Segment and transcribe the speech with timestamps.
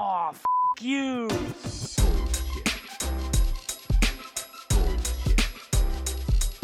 [0.00, 0.44] Oh, f
[0.80, 1.28] you.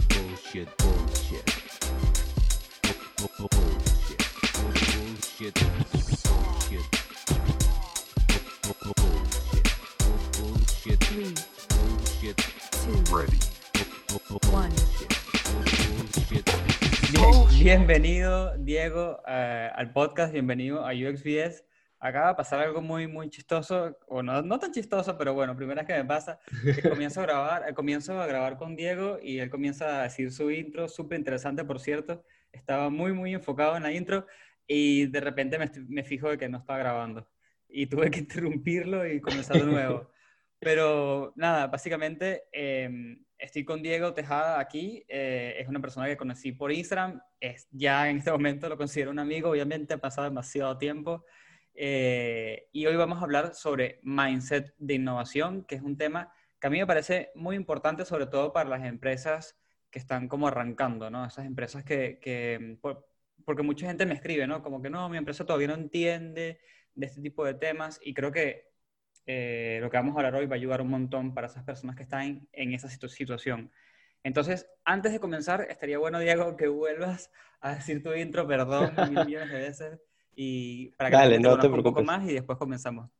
[0.08, 1.45] Bullshit, bullshit.
[3.19, 4.23] Bu- bu- Bullshit.
[4.55, 5.55] Bullshit.
[6.25, 6.87] Bullshit.
[8.62, 9.66] Bu- bu- Bullshit.
[9.98, 11.01] Bu- Bullshit.
[11.01, 11.35] Three,
[11.75, 12.37] Bullshit.
[12.71, 13.39] two, Ready.
[14.09, 14.71] Bu- bu- one.
[15.51, 16.45] Bullshit.
[17.12, 20.32] Bien- bienvenido, Diego, eh, al podcast.
[20.32, 21.62] Bienvenido a UXBS.
[22.05, 25.81] Acaba de pasar algo muy, muy chistoso, o no, no tan chistoso, pero bueno, primera
[25.81, 29.39] vez que me pasa, que comienzo a grabar, eh, comienzo a grabar con Diego y
[29.39, 32.22] él comienza a decir su intro, súper interesante, por cierto.
[32.53, 34.27] Estaba muy, muy enfocado en la intro
[34.67, 37.27] y de repente me, me fijo de que no estaba grabando
[37.70, 40.11] y tuve que interrumpirlo y comenzar de nuevo.
[40.61, 45.06] Pero nada, básicamente em, estoy con Diego Tejada aquí.
[45.08, 47.19] eh, es una persona que conocí por Instagram.
[47.41, 49.48] Es, ya en este momento lo considero un amigo.
[49.48, 51.25] Obviamente ha pasado demasiado tiempo.
[51.75, 56.66] Eh, y hoy vamos a hablar sobre mindset de innovación, que es un tema que
[56.69, 59.58] a mí me parece muy importante, sobre todo para las empresas
[59.91, 61.25] que están como arrancando, ¿no?
[61.27, 63.06] Esas empresas que, que por-
[63.44, 64.62] porque mucha gente me escribe, ¿no?
[64.62, 66.61] Como que no, mi empresa todavía no entiende
[66.94, 68.72] de este tipo de temas y creo que
[69.27, 71.97] eh, lo que vamos a hablar hoy va a ayudar un montón para esas personas
[71.97, 73.70] que están en, en esa situ- situación.
[74.22, 79.25] Entonces, antes de comenzar, estaría bueno, Diego, que vuelvas a decir tu intro, perdón, mil
[79.25, 80.00] millones de veces,
[80.36, 82.04] y para que Dale, no te conozca un poco preocupes.
[82.04, 83.10] más y después comenzamos.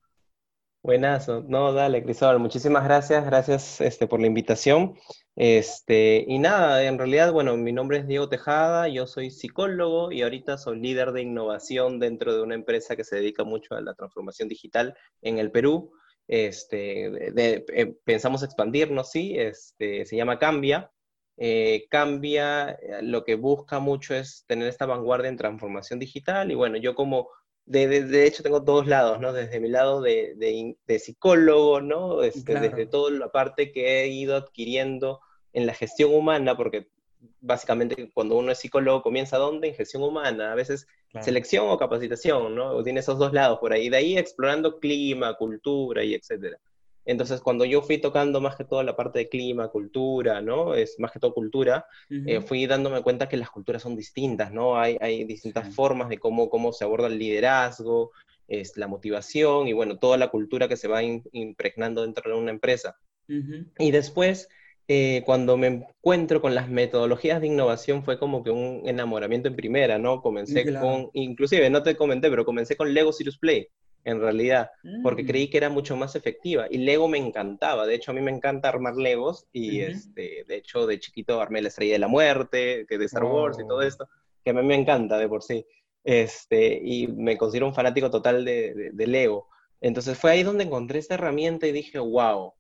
[0.83, 1.43] Buenazo.
[1.49, 4.95] No, dale, Cristóbal, muchísimas gracias, gracias este, por la invitación.
[5.35, 10.21] Este, y nada, en realidad, bueno, mi nombre es Diego Tejada, yo soy psicólogo y
[10.23, 13.95] ahorita soy líder de innovación dentro de una empresa que se dedica mucho a la
[13.95, 15.91] transformación digital en el Perú.
[16.29, 20.91] Este, de- de- eh, pensamos expandirnos, sí, este, se llama Cambia.
[21.37, 26.55] Eh, Cambia, eh, lo que busca mucho es tener esta vanguardia en transformación digital y
[26.55, 27.29] bueno, yo como
[27.67, 29.33] de, de- de hecho, tengo dos lados, ¿no?
[29.33, 30.35] Desde mi lado de,
[30.87, 32.23] de psicólogo, ¿no?
[32.23, 32.69] Este, Claro.
[32.69, 35.21] Desde toda la parte que he ido adquiriendo
[35.53, 36.89] en la gestión humana, porque
[37.41, 39.69] básicamente cuando uno es psicólogo comienza ¿dónde?
[39.69, 41.25] En gestión humana, a veces Claro.
[41.25, 42.71] selección o capacitación, ¿no?
[42.73, 46.59] O tiene esos dos lados por ahí, de ahí explorando clima, cultura y etcétera.
[47.05, 50.75] Entonces, cuando yo fui tocando más que todo la parte de clima, cultura, ¿no?
[50.75, 52.47] Es más que todo cultura, eh, Ujú.
[52.47, 54.79] fui dándome cuenta que las culturas son distintas, ¿no?
[54.79, 58.11] Hay, hay distintas formas de cómo, cómo se aborda el liderazgo,
[58.49, 62.39] es, la motivación y, bueno, toda la cultura que se va in- impregnando dentro de
[62.39, 62.97] una empresa.
[63.29, 63.67] Ujú.
[63.79, 64.49] Y después,
[64.89, 69.57] eh, cuando me encuentro con las metodologías de innovación, fue como que un enamoramiento en
[69.57, 70.21] primera, ¿no?
[70.21, 70.87] Comencé Claro.
[70.87, 73.69] con, inclusive, no te comenté, pero comencé con Lego Serious Play,
[74.05, 74.71] en realidad
[75.03, 75.27] porque Mm.
[75.27, 76.67] creí que era mucho más efectiva.
[76.71, 77.87] Y Lego me encantaba.
[77.87, 79.47] De hecho, a mí me encanta armar Legos.
[79.53, 79.91] Y Ujú.
[79.93, 83.59] este, de hecho, de chiquito armé la Estrella de la Muerte, que de Star Wars
[83.59, 83.87] y todo Wow.
[83.89, 84.09] esto,
[84.45, 85.67] que a mí me encanta de por sí.
[86.05, 89.49] Este, y me considero un fanático total de, de- de Lego.
[89.81, 92.53] Entonces fue ahí donde encontré esta herramienta y dije, wow,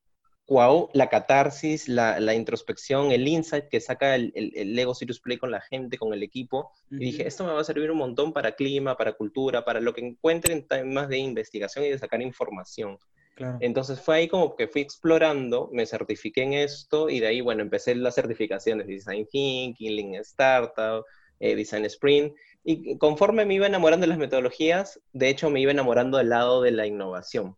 [0.46, 5.20] wow, la catarsis, la, la introspección, el insight que saca el, el- el Lego Serious
[5.20, 6.70] Play con la gente, con el equipo.
[6.98, 9.94] Y dije, esto me va a servir un montón para clima, para cultura, para lo
[9.94, 12.98] que encuentre en temas de investigación y de sacar información.
[13.34, 13.56] Claro.
[13.60, 17.62] Entonces fue ahí como que fui explorando, me certifiqué en esto y de ahí, bueno,
[17.62, 21.04] empecé las certificaciones, Design Thinking, Lean Startup,
[21.40, 22.34] eh, Design Sprint.
[22.62, 26.62] Y conforme me iba enamorando de las metodologías, de hecho me iba enamorando del lado
[26.62, 27.56] de la innovación.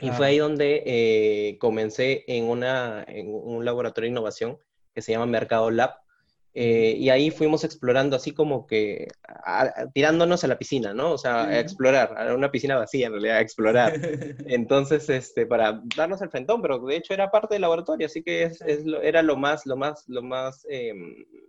[0.00, 4.58] Y fue ahí donde eh, comencé en, una, en un laboratorio de innovación
[4.94, 5.94] que se llama Mercado Lab.
[6.54, 9.06] Eh, y ahí fuimos explorando así como que
[9.44, 11.12] a- a- tirándonos a la piscina, ¿no?
[11.12, 13.92] O sea, a explorar, a una piscina vacía en realidad, a explorar.
[14.46, 18.44] Entonces, este, para darnos el frentón, pero de hecho era parte del laboratorio, así que
[18.44, 20.94] es, es lo- era lo más, lo más, lo más eh,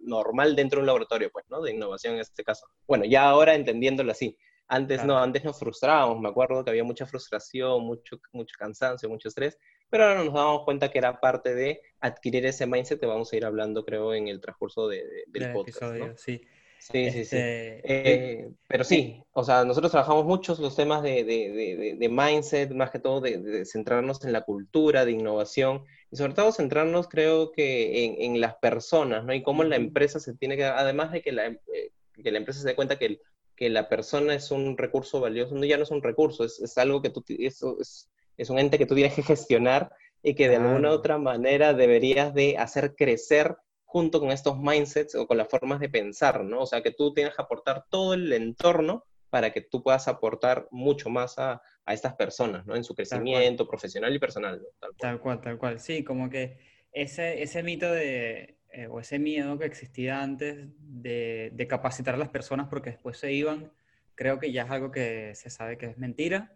[0.02, 1.62] normal dentro de un laboratorio, pues, ¿no?
[1.62, 2.68] De innovación en este caso.
[2.88, 4.38] Bueno, ya ahora entendiéndolo así.
[4.70, 5.14] Antes Claro.
[5.14, 9.58] no, antes nos frustrábamos, me acuerdo que había mucha frustración, mucho, mucho cansancio, mucho estrés,
[9.90, 13.38] pero ahora nos damos cuenta que era parte de adquirir ese mindset que vamos a
[13.38, 15.88] ir hablando, creo, en el transcurso de- de- del Del podcast, ¿no?
[15.90, 16.42] episodio, sí.
[16.82, 17.36] Sí, sí, sí.
[17.38, 22.72] Este, Eh, pero sí, o sea, nosotros trabajamos muchos los temas de, de- de- mindset,
[22.72, 27.52] más que todo de, centrarnos en la cultura, de innovación, y sobre todo centrarnos, creo
[27.52, 29.34] que, en, en las personas, ¿no?
[29.34, 31.92] Y cómo la empresa se tiene que, además de que la, eh,
[32.24, 33.22] que la empresa se dé cuenta que, el-
[33.60, 36.78] que la persona es un recurso valioso, no, ya no es un recurso, es, es
[36.78, 39.92] algo que tú, es, es, es un ente que tú tienes que gestionar
[40.24, 45.14] y que de alguna u otra manera deberías de hacer crecer junto con estos mindsets
[45.16, 46.62] o con las formas de pensar, ¿no?
[46.62, 50.70] O sea, que tú tienes que aportar todo el entorno para que tú puedas aportar
[50.72, 52.78] mucho más a, a estas personas, ¿no?
[52.78, 54.68] En su crecimiento profesional y personal, ¿no?
[54.80, 54.98] Tal cual.
[55.00, 55.80] Tal cual, tal cual.
[55.82, 56.60] Sí, como que
[56.94, 62.18] ese, ese mito de, eh, o ese miedo que existía antes de, de capacitar a
[62.18, 63.72] las personas porque después se iban,
[64.16, 66.54] creo que ya es algo que se sabe que es mentira.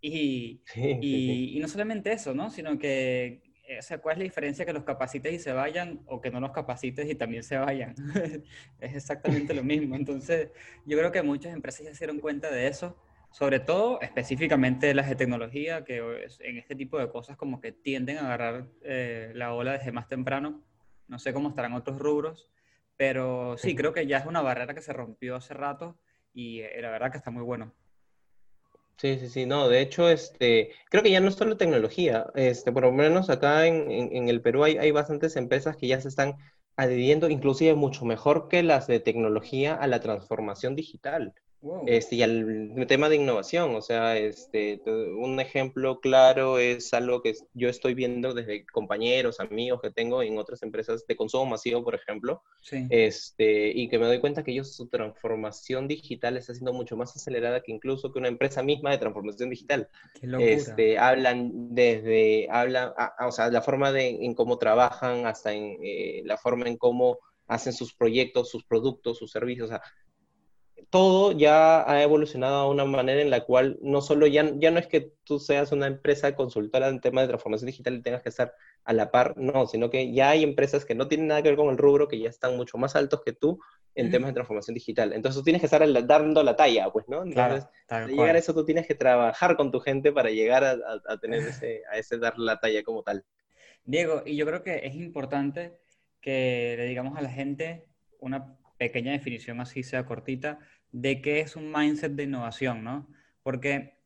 [0.00, 1.50] Y, Sí, sí, sí.
[1.56, 2.50] y, no solamente eso, ¿no?
[2.50, 6.00] Sino que, eh, o sea, ¿cuál es la diferencia que los capacites y se vayan
[6.06, 7.94] o que no los capacites y también se vayan?
[8.80, 9.96] Es exactamente lo mismo.
[9.96, 10.50] Entonces,
[10.86, 12.96] yo creo que muchas empresas ya se dieron cuenta de eso,
[13.30, 15.98] sobre todo específicamente las de tecnología, que
[16.40, 20.08] en este tipo de cosas como que tienden a agarrar eh, la ola desde más
[20.08, 20.62] temprano.
[21.08, 22.50] No sé cómo estarán otros rubros,
[22.96, 25.98] pero sí, creo que ya es una barrera que se rompió hace rato
[26.32, 27.74] y eh, la verdad que está muy bueno.
[28.98, 32.82] Sí, sí, sí, no, de hecho, este, creo que ya no solo tecnología, este, por
[32.82, 36.08] lo menos acá en, en- en el Perú hay, hay bastantes empresas que ya se
[36.08, 36.34] están
[36.76, 41.32] adhiriendo, inclusive mucho mejor que las de tecnología, a la transformación digital.
[41.60, 41.82] Wow.
[41.86, 47.20] Este, y al tema de innovación, o sea, este, te- un ejemplo claro es algo
[47.20, 51.82] que yo estoy viendo desde compañeros, amigos que tengo en otras empresas de consumo masivo,
[51.82, 52.86] por ejemplo, Sí.
[52.90, 57.16] este, y que me doy cuenta que ellos su transformación digital está siendo mucho más
[57.16, 59.88] acelerada que incluso que una empresa misma de transformación digital.
[60.14, 60.50] Qué locura.
[60.52, 65.52] Este, hablan desde, hablan, a- a- o sea, la forma de, en cómo trabajan, hasta
[65.52, 67.18] en eh, la forma en cómo
[67.48, 69.82] hacen sus proyectos, sus productos, sus servicios, o sea,
[70.90, 74.78] todo ya ha evolucionado a una manera en la cual no solo ya, ya no
[74.78, 78.28] es que tú seas una empresa consultora en temas de transformación digital y tengas que
[78.30, 78.54] estar
[78.84, 81.56] a la par, no, sino que ya hay empresas que no tienen nada que ver
[81.58, 83.58] con el rubro, que ya están mucho más altos que tú
[83.94, 85.12] en temas de transformación digital.
[85.12, 87.22] Entonces tú tienes que estar la- dando la talla, pues, ¿no?
[87.24, 87.64] Entonces,
[88.06, 91.02] para llegar a eso tú tienes que trabajar con tu gente para llegar a, a-
[91.14, 93.24] a tener ese, a ese dar la talla como tal.
[93.84, 95.78] Diego, y yo creo que es importante
[96.20, 97.86] que le digamos a la gente
[98.20, 100.58] una pequeña definición, así sea cortita,
[100.92, 103.08] de qué es un mindset de innovación, ¿no?
[103.42, 103.98] Porque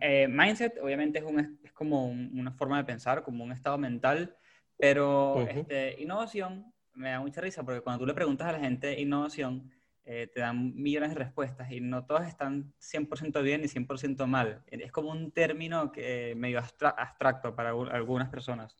[0.00, 3.78] eh, mindset obviamente es, un, es como un- una forma de pensar, como un estado
[3.78, 4.36] mental,
[4.78, 9.00] pero este, innovación me da mucha risa porque cuando tú le preguntas a la gente
[9.00, 9.70] innovación,
[10.04, 14.62] eh, te dan millones de respuestas y no todas están 100% bien y 100% mal.
[14.68, 18.76] Es como un término que medio abstra- abstracto para algu- algunas personas.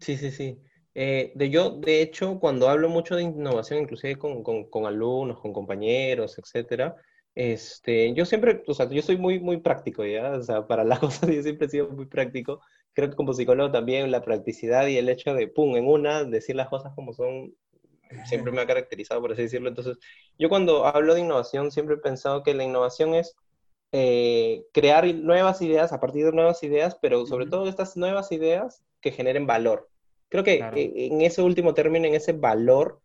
[0.00, 0.60] Sí, sí, sí.
[0.98, 5.38] Eh, de yo, de hecho, cuando hablo mucho de innovación, inclusive con, con, con alumnos,
[5.40, 6.96] con compañeros, etcétera,
[7.34, 10.32] este, yo siempre, o sea, yo soy muy, muy práctico, ¿ya?
[10.32, 12.62] O sea, para las cosas yo siempre he sido muy práctico.
[12.94, 16.56] Creo que como psicólogo también la practicidad y el hecho de, pum, en una, decir
[16.56, 17.54] las cosas como son,
[18.26, 19.68] siempre me ha caracterizado, por así decirlo.
[19.68, 19.98] Entonces,
[20.38, 23.36] yo cuando hablo de innovación, siempre he pensado que la innovación es
[23.92, 27.50] eh, crear nuevas ideas a partir de nuevas ideas, pero sobre Ujú.
[27.52, 29.90] todo estas nuevas ideas que generen valor.
[30.28, 30.76] Creo que Claro.
[30.76, 33.00] en ese último término, en ese valor,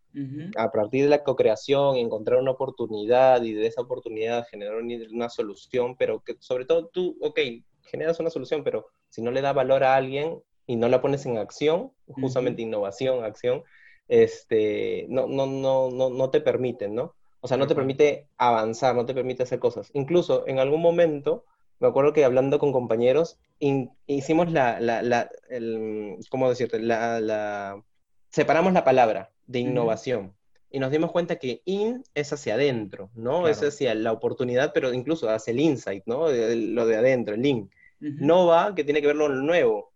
[0.57, 5.95] a partir de la co-creación, encontrar una oportunidad y de esa oportunidad generar una, solución,
[5.95, 7.39] pero que sobre todo tú, ok,
[7.83, 11.25] generas una solución, pero si no le da valor a alguien y no la pones
[11.25, 13.63] en acción, justamente innovación, acción,
[14.07, 17.15] este, no, no, no, no, no te permiten, ¿no?
[17.39, 19.89] O sea, no te permite avanzar, no te permite hacer cosas.
[19.93, 21.45] Incluso en algún momento,
[21.81, 26.79] me acuerdo que hablando con compañeros, in- hicimos la, la, la el, ¿cómo decirte?
[26.79, 27.83] La, la,
[28.29, 30.33] separamos la palabra de innovación
[30.69, 33.47] y nos dimos cuenta que in es hacia adentro, ¿no?
[33.49, 33.67] Es Claro.
[33.69, 36.29] hacia la oportunidad, pero incluso hacia el insight, ¿no?
[36.29, 37.69] El- Lo de adentro, el in.
[37.99, 38.25] Ujú.
[38.25, 39.91] Nova, que tiene que ver con lo nuevo,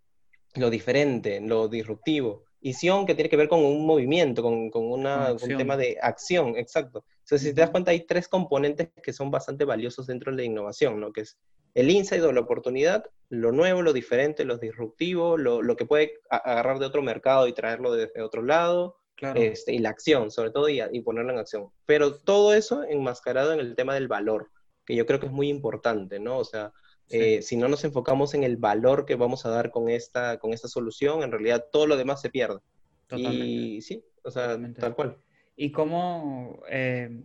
[0.55, 2.43] lo diferente, lo disruptivo.
[2.61, 5.97] Y Sion, que tiene que ver con un movimiento, con, con una, un tema de
[6.01, 7.05] acción, exacto.
[7.19, 10.43] Entonces, si te das cuenta, hay tres componentes que son bastante valiosos dentro de la
[10.43, 11.13] innovación, ¿no?
[11.13, 11.37] Que es
[11.75, 16.13] el insight o la oportunidad, lo nuevo, lo diferente, lo disruptivo, lo, lo que puede
[16.29, 19.39] agarrar de otro mercado y traerlo desde otro lado, Claro.
[19.39, 21.69] este, y la acción, sobre todo, y, y ponerlo en acción.
[21.85, 24.49] Pero todo eso enmascarado en el tema del valor,
[24.85, 26.37] que yo creo que es muy importante, ¿no?
[26.39, 26.73] O sea,
[27.07, 27.17] Sí.
[27.19, 30.53] eh, si no nos enfocamos en el valor que vamos a dar con esta, con
[30.53, 32.59] esta solución, en realidad todo lo demás se pierde.
[33.05, 33.45] Totalmente.
[33.45, 34.81] Y sí, o sea, Totalmente.
[34.81, 35.17] tal cual.
[35.55, 37.23] Y cómo, eh,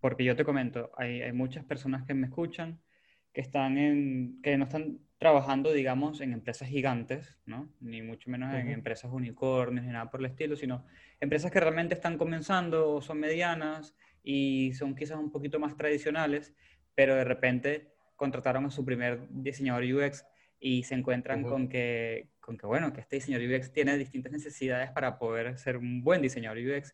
[0.00, 2.80] porque yo te comento, hay, hay muchas personas que me escuchan
[3.38, 7.72] que están en, que no están trabajando, digamos, en empresas gigantes, ¿no?
[7.78, 10.84] Ni mucho menos en empresas unicornios ni nada por el estilo, sino
[11.20, 16.52] empresas que realmente están comenzando o son medianas y son quizás un poquito más tradicionales,
[16.96, 20.26] pero de repente contrataron a su primer diseñador UX
[20.58, 24.90] y se encuentran con que, con que, bueno, que este diseñador UX tiene distintas necesidades
[24.90, 26.92] para poder ser un buen diseñador UX.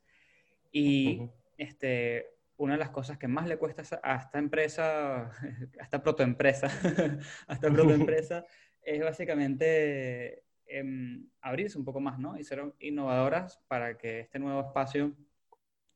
[0.71, 1.23] Y
[1.57, 5.31] este, una de las cosas que más le cuesta a esta empresa,
[5.81, 6.67] a esta protoempresa,
[7.49, 8.45] a esta protoempresa,
[8.83, 12.39] es básicamente em, abrirse un poco más, ¿no?
[12.39, 15.15] Y ser innovadoras para que este nuevo espacio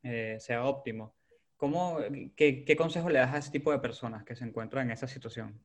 [0.02, 1.14] eh, sea óptimo.
[1.56, 1.98] ¿Cómo,
[2.36, 5.08] qué, qué consejo le das a ese tipo de personas que se encuentran en esa
[5.08, 5.60] situación?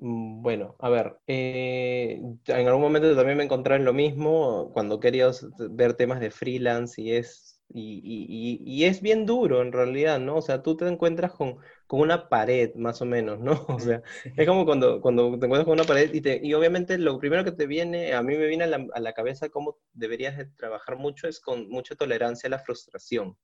[0.00, 5.00] Mm, Bueno, a ver, eh, en algún momento también me encontré en lo mismo cuando
[5.00, 5.30] quería
[5.70, 10.36] ver temas de freelance y es, y, y- y- es bien duro en realidad, ¿no?
[10.36, 13.52] O sea, tú te encuentras con con una pared, más o menos, ¿no?
[13.68, 14.02] O sea,
[14.36, 17.44] es como cuando, cuando te encuentras con una pared y, te, y obviamente lo primero
[17.44, 20.46] que te viene, a mí me viene a la, a la cabeza cómo deberías de
[20.46, 23.36] trabajar mucho es con mucha tolerancia a la frustración.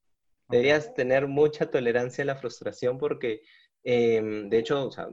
[0.49, 3.43] Deberías tener mucha tolerancia a la frustración porque,
[3.85, 5.09] em, de hecho, o sea,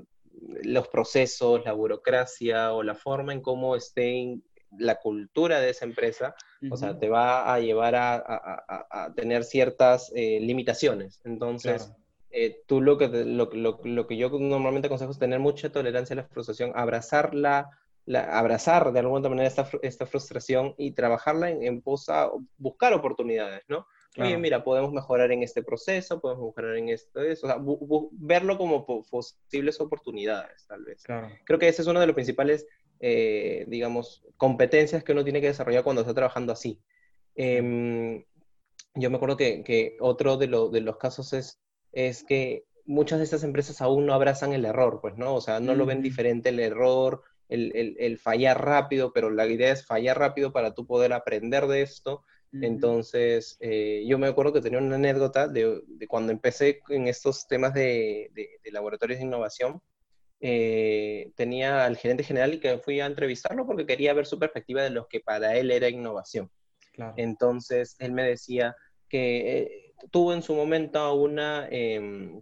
[0.64, 4.44] los procesos, la burocracia o la forma en cómo esté in-
[4.78, 6.34] la cultura de esa empresa,
[6.70, 11.20] o sea, te va a llevar a, a- a- a tener ciertas eh, limitaciones.
[11.26, 12.00] Entonces, Claro,
[12.32, 16.14] eh, tú lo que, lo, lo- lo que yo normalmente aconsejo es tener mucha tolerancia
[16.14, 17.70] a la frustración, abrazarla,
[18.06, 22.94] la, abrazar de alguna manera esta, esta frustración y trabajarla en, en pos a buscar
[22.94, 23.80] oportunidades, ¿no?
[24.18, 24.40] Oye, claro.
[24.40, 27.58] mira, podemos mejorar en este proceso, podemos mejorar en esto, eso, o sea,
[28.12, 31.04] verlo como po- posibles oportunidades, tal vez.
[31.04, 31.30] Claro.
[31.46, 32.66] Creo que ese es uno de los principales,
[33.02, 36.80] eh, digamos, competencias que uno tiene que desarrollar cuando está trabajando así.
[37.36, 38.24] Em,
[38.96, 41.60] yo me acuerdo que, que otro de, lo- de los casos es,
[41.92, 45.36] es que muchas de estas empresas aún no abrazan el error, pues, ¿no?
[45.36, 49.46] O sea, no lo ven diferente el error, el, el- el fallar rápido, pero la
[49.48, 52.24] idea es fallar rápido para tú poder aprender de esto.
[52.60, 57.48] Entonces, eh, yo me acuerdo que tenía una anécdota de, de cuando empecé en estos
[57.48, 59.82] temas de, de- de laboratorios de innovación.
[60.42, 64.82] Eh, tenía al gerente general y que fui a entrevistarlo porque quería ver su perspectiva
[64.82, 66.50] de lo que para él era innovación.
[66.94, 67.14] Claro.
[67.18, 68.76] Entonces, él me decía
[69.08, 72.42] que eh, tuvo en su momento a una, em,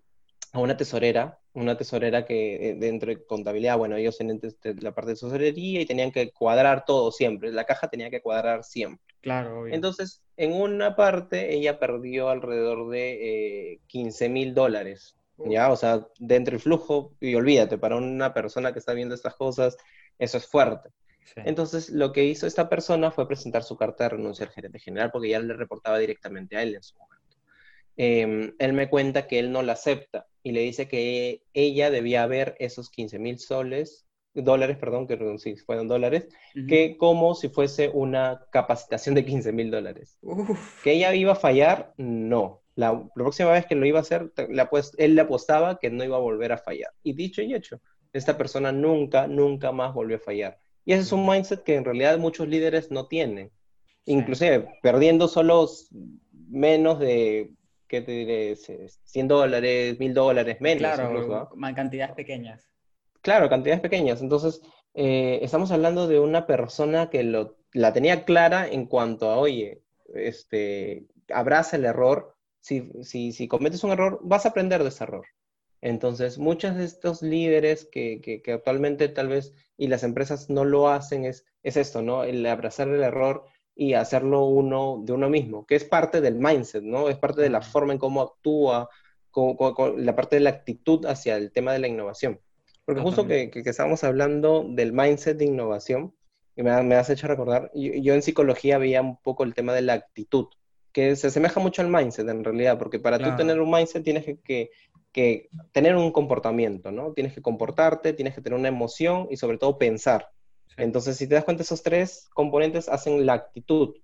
[0.54, 4.94] a una tesorera, una tesorera que eh, dentro de contabilidad, bueno, ellos tenían este, la
[4.94, 9.04] parte de tesorería y tenían que cuadrar todo siempre, la caja tenía que cuadrar siempre.
[9.22, 9.74] Claro, obvio.
[9.74, 15.72] Entonces, en una parte, ella perdió alrededor de eh, 15 mil dólares, ¿ya?
[15.72, 19.78] O sea, dentro del flujo, y olvídate, para una persona que está viendo estas cosas,
[20.18, 20.90] eso es fuerte.
[21.24, 21.42] Sí.
[21.46, 25.12] Entonces, lo que hizo esta persona fue presentar su carta de renuncia al gerente general
[25.12, 27.20] porque ya le reportaba directamente a él en su momento.
[27.98, 32.26] Eh, él me cuenta que él no la acepta y le dice que ella debía
[32.28, 36.28] ver esos 15 mil soles, dólares, perdón, que sí fueron dólares,
[36.68, 40.18] que como si fuese una capacitación de 15 mil dólares.
[40.84, 41.94] ¿Que ella iba a fallar?
[41.98, 42.59] No.
[42.76, 44.32] La, la próxima vez que lo iba a hacer,
[44.98, 46.92] él le apostaba que no iba a volver a fallar.
[47.04, 47.82] Y dicho y hecho,
[48.14, 50.60] esta persona nunca, nunca más volvió a fallar.
[50.86, 53.52] Y ese es un mindset que en realidad muchos líderes no tienen.
[54.06, 54.14] Sí.
[54.14, 55.68] Inclusive perdiendo solo
[56.48, 57.52] menos de,
[57.88, 58.56] ¿qué te diré?
[58.56, 61.40] Se- 100 dólares, 1000 dólares, menos incluso, ¿ah?
[61.46, 62.70] claro, ma- cantidades pequeñas.
[63.22, 64.22] Claro, cantidades pequeñas.
[64.22, 64.62] Entonces,
[64.94, 69.84] eh, estamos hablando de una persona que lo, la tenía clara en cuanto a, oye,
[70.16, 72.36] este, abraza el error.
[72.62, 75.26] Si, si, si cometes un error, vas a aprender de ese error.
[75.82, 80.66] Entonces, muchos de estos líderes que, que, que actualmente tal vez, y las empresas no
[80.66, 82.24] lo hacen, es, es esto, ¿no?
[82.24, 86.84] El abrazar el error y hacerlo uno de uno mismo, que es parte del mindset,
[86.84, 87.08] ¿no?
[87.10, 88.90] Es parte de la forma en cómo actúa,
[89.32, 92.42] con, con- con la parte de la actitud hacia el tema de la innovación.
[92.86, 96.14] Porque justo que, que, estábamos hablando del mindset de innovación,
[96.56, 99.74] y me, me has hecho recordar, yo, yo en psicología veía un poco el tema
[99.74, 100.48] de la actitud,
[101.00, 104.26] que se asemeja mucho al mindset en realidad, porque para tú tener un mindset tienes
[104.26, 104.70] que, que,
[105.14, 107.14] que tener un comportamiento, ¿no?
[107.14, 110.30] Tienes que comportarte, tienes que tener una emoción y sobre todo pensar.
[110.68, 110.76] Sí.
[110.80, 113.96] Entonces, si te das cuenta, esos tres componentes hacen la actitud.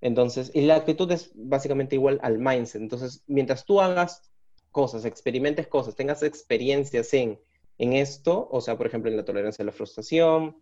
[0.00, 2.82] Entonces, y la actitud es básicamente igual al mindset.
[2.82, 4.30] Entonces, mientras tú hagas
[4.70, 7.40] cosas, experimentes cosas, tengas experiencias en,
[7.78, 10.56] en esto, o sea, por ejemplo, en la tolerancia a la frustración,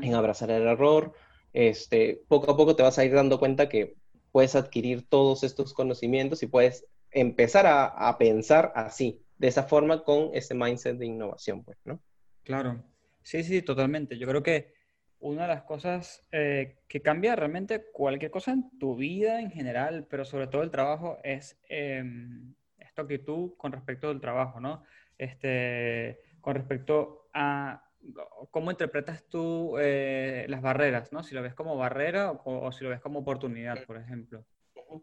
[0.00, 1.12] en abrazar el error,
[1.52, 3.96] este, poco a poco te vas a ir dando cuenta que
[4.34, 10.02] puedes adquirir todos estos conocimientos y puedes empezar a, a pensar así, de esa forma,
[10.02, 12.02] con ese mindset de innovación, pues, ¿no?
[12.42, 12.82] Claro,
[13.22, 14.18] sí, sí, totalmente.
[14.18, 14.74] Yo creo que
[15.20, 20.08] una de las cosas eh, que cambia realmente cualquier cosa en tu vida en general,
[20.10, 24.82] pero sobre todo el trabajo, es em, esta actitud con respecto al trabajo, ¿no?
[25.16, 27.88] Este, con respecto a
[28.50, 31.22] cómo interpretas tú eh, las barreras, ¿no?
[31.22, 34.46] Si lo ves como barrera o, o si lo ves como oportunidad, por ejemplo.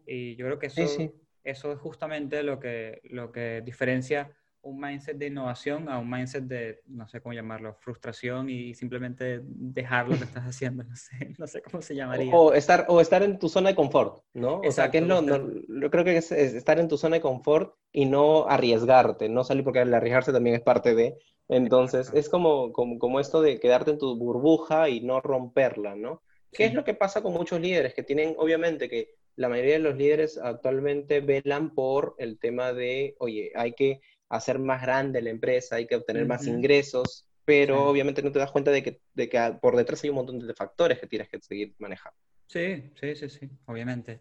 [0.06, 1.12] Y yo creo que Sí, eso, sí.
[1.44, 6.44] eso es justamente lo que, lo que diferencia un mindset de innovación a un mindset
[6.44, 10.84] de, no sé cómo llamarlo, frustración y simplemente dejar lo que estás haciendo.
[10.88, 12.32] No sé, no sé cómo se llamaría.
[12.34, 14.60] O, o estar, o estar en tu zona de confort, ¿no?
[14.60, 16.96] O sea, que es lo, Exacto, no- yo creo que es, es estar en tu
[16.96, 21.16] zona de confort y no arriesgarte, no salir porque el arriesgarse también es parte de.
[21.48, 22.20] Entonces, Exacto.
[22.20, 26.22] es como, como, como esto de quedarte en tu burbuja y no romperla, ¿no?
[26.52, 26.76] ¿Qué es Sí.
[26.76, 30.38] lo que pasa con muchos líderes que tienen, obviamente, que la mayoría de los líderes
[30.38, 34.00] actualmente velan por el tema de, oye, hay que
[34.32, 36.56] hacer más grande la empresa, hay que obtener más Ujú.
[36.56, 37.90] ingresos, pero Sí.
[37.90, 40.54] obviamente no te das cuenta de que, de que por detrás hay un montón de
[40.54, 42.16] factores que tienes que seguir manejando.
[42.46, 44.20] Sí, sí, sí, sí, obviamente.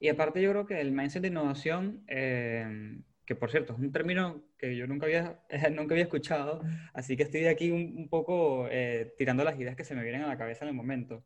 [0.00, 3.92] Y aparte yo creo que el mindset de innovación, eh, que por cierto es un
[3.92, 5.40] término que yo nunca había,
[5.72, 9.84] nunca había escuchado, así que estoy aquí un, un poco eh, tirando las ideas que
[9.84, 11.24] se me vienen a la cabeza en el momento.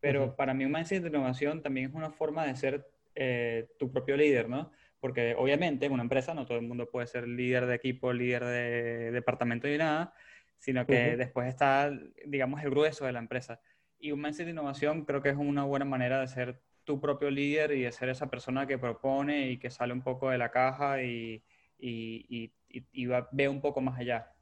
[0.00, 0.36] Pero Ujú.
[0.36, 4.16] para mí un mindset de innovación también es una forma de ser eh, tu propio
[4.16, 4.70] líder, ¿no?
[5.00, 8.44] Porque obviamente en una empresa no todo el mundo puede ser líder de equipo, líder
[8.44, 10.12] de departamento ni nada,
[10.58, 11.18] sino que Ujú.
[11.18, 11.90] después está,
[12.26, 13.60] digamos, el grueso de la empresa.
[14.00, 17.30] Y un mindset de innovación creo que es una buena manera de ser tu propio
[17.30, 20.50] líder y de ser esa persona que propone y que sale un poco de la
[20.50, 21.44] caja y,
[21.78, 24.32] y, y- y- y va- ve un poco más allá.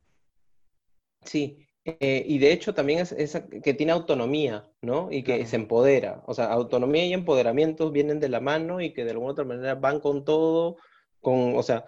[1.23, 1.67] Sí,
[2.01, 5.09] eh, y de hecho también es esa que tiene autonomía, ¿no?
[5.11, 5.47] Y que Claro.
[5.47, 6.23] se empodera.
[6.27, 9.75] O sea, autonomía y empoderamiento vienen de la mano y que de alguna otra manera
[9.77, 10.77] van con todo,
[11.21, 11.87] con, o sea,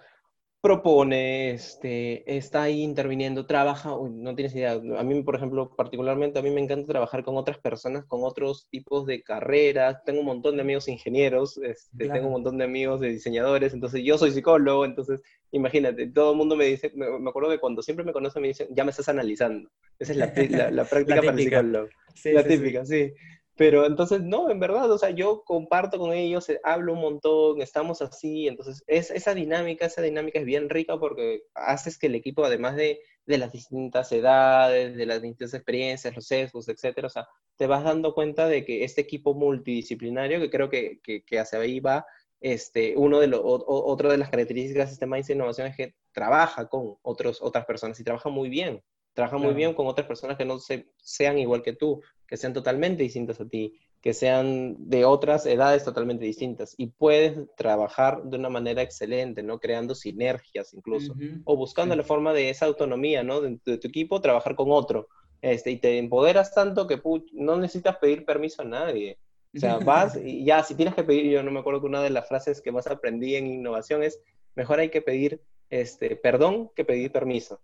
[0.61, 4.73] propone, este, está ahí interviniendo, trabaja, uy, no tienes idea.
[4.73, 8.67] A mí, por ejemplo, particularmente, a mí me encanta trabajar con otras personas, con otros
[8.69, 10.03] tipos de carreras.
[10.03, 14.03] Tengo un montón de amigos ingenieros, este, tengo un montón de amigos de diseñadores, entonces
[14.03, 17.81] yo soy psicólogo, entonces imagínate, todo el mundo me dice, me, me acuerdo de cuando
[17.81, 19.69] siempre me conocen, me dicen, ya me estás analizando.
[19.97, 21.89] Esa es la, la, la práctica para el psicólogo.
[22.13, 22.57] Sí, La sí, sí.
[22.57, 23.13] típica, sí.
[23.59, 27.61] Pero entonces, no, en verdad, o sea, yo comparto con ellos, eh, hablo un montón,
[27.61, 32.15] estamos así, entonces es, esa dinámica, esa dinámica es bien rica porque haces que el
[32.15, 37.09] equipo, además de, de las distintas edades, de las distintas experiencias, los sesgos, etcétera, o
[37.09, 41.39] sea, te vas dando cuenta de que este equipo multidisciplinario, que creo que, que, que
[41.39, 42.05] hacia ahí va,
[42.39, 45.95] este, uno de los, o- otra de las características de este Mindset Innovación es que
[46.13, 48.81] trabaja con otros, otras personas y trabaja muy bien.
[49.19, 49.57] Trabaja muy Claro.
[49.57, 53.41] bien con otras personas que no se, sean igual que tú, que sean totalmente distintas
[53.41, 56.73] a ti, que sean de otras edades totalmente distintas.
[56.77, 59.59] Y puedes trabajar de una manera excelente, ¿no?
[59.59, 61.15] Creando sinergias incluso.
[61.43, 61.97] O buscando sí.
[61.97, 63.41] la forma de esa autonomía, ¿no?
[63.41, 65.09] De, de tu equipo, trabajar con otro.
[65.41, 67.01] Este, y te empoderas tanto que
[67.33, 69.17] no necesitas pedir permiso a nadie.
[69.53, 72.01] O sea, vas y ya, si tienes que pedir, yo no me acuerdo que una
[72.01, 74.21] de las frases que más aprendí en innovación es,
[74.55, 77.59] mejor hay que pedir este, perdón que pedir permiso.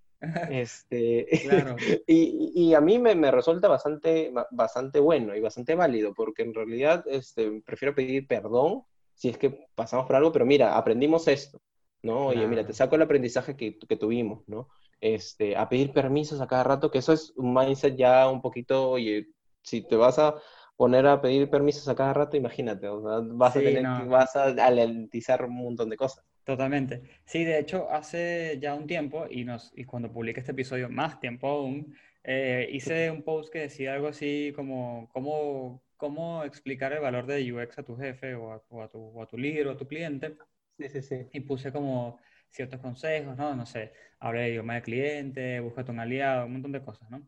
[0.48, 1.76] Este, Claro.
[2.08, 6.44] y, y a mí me, me resulta bastante, ba- bastante bueno y bastante válido, porque
[6.44, 8.84] en realidad este, prefiero pedir perdón
[9.16, 11.62] si es que pasamos por algo, pero mira, aprendimos esto,
[12.04, 12.28] ¿no?
[12.28, 14.70] Oye, mira, te saco el aprendizaje que, que tuvimos, ¿no?
[15.00, 18.90] Este, a pedir permisos a cada rato, que eso es un mindset ya un poquito,
[18.92, 19.28] oye,
[19.64, 20.36] si te vas a
[20.76, 24.08] poner a pedir permisos a cada rato, imagínate, o sea, vas a tener no.
[24.10, 26.26] vas a alentizar un montón de cosas.
[26.46, 27.02] Totalmente.
[27.26, 31.20] Sí, de hecho, hace ya un tiempo, y, nos, y cuando publique este episodio, más
[31.20, 37.00] tiempo aún, eh, hice un post que decía algo así como cómo, cómo explicar el
[37.02, 39.68] valor de UX a tu jefe o a, o a tu, o a tu líder
[39.68, 40.38] o a tu cliente.
[40.78, 41.28] Sí, sí, sí.
[41.34, 43.56] Y puse como ciertos consejos, ¿no?
[43.56, 47.28] No sé, habla de idioma de cliente, búscate un aliado, un montón de cosas, ¿no?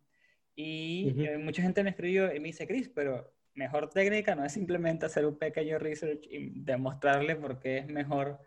[0.56, 1.22] Y Ujú.
[1.24, 5.06] eh, mucha gente me escribió y me dice, Chris, pero mejor técnica no es simplemente
[5.06, 8.40] hacer un pequeño research y demostrarle por qué es mejor,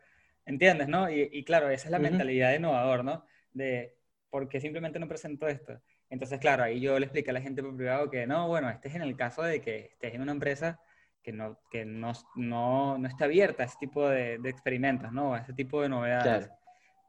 [0.51, 1.09] ¿entiendes, no?
[1.11, 2.09] Y, y claro, esa es la Ujú.
[2.09, 3.25] mentalidad de innovador, ¿no?
[3.53, 3.97] De
[4.29, 5.81] por qué simplemente no presento esto.
[6.11, 8.89] Entonces, claro, ahí yo le expliqué a la gente por privado que no, bueno, este
[8.89, 10.81] es en el caso de que estés en una empresa
[11.23, 15.35] que no, que no, no, no está abierta a ese tipo de, de experimentos, ¿no?
[15.35, 16.47] A ese tipo de novedades.
[16.47, 16.61] Claro.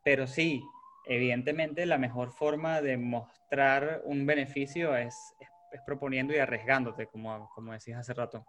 [0.04, 0.64] Pero sí,
[1.06, 7.50] evidentemente la mejor forma de mostrar un beneficio es, es, es proponiendo y arriesgándote, como,
[7.56, 8.46] como decías hace rato.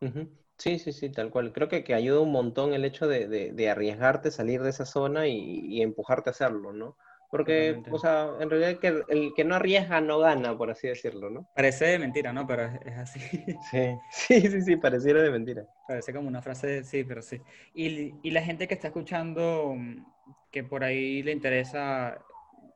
[0.00, 0.28] Ujú.
[0.58, 1.52] Sí, sí, sí, tal cual.
[1.52, 4.84] Creo que, que ayuda un montón el hecho de, de- de arriesgarte, salir de esa
[4.86, 5.34] zona y,
[5.66, 6.96] y empujarte a hacerlo, ¿no?
[7.30, 7.90] Porque, Totalmente.
[7.90, 11.30] o sea, en realidad que el, el que no arriesga no gana, por así decirlo,
[11.30, 11.46] ¿no?
[11.52, 12.46] Parece de mentira, ¿no?
[12.46, 13.20] Pero es, es así.
[13.60, 15.66] Sí, sí, sí, sí, pareciera de mentira.
[15.86, 17.40] Parece como una frase, sí, pero sí.
[17.72, 20.04] Y, y la gente que está escuchando, mm,
[20.50, 22.24] que por ahí le interesa,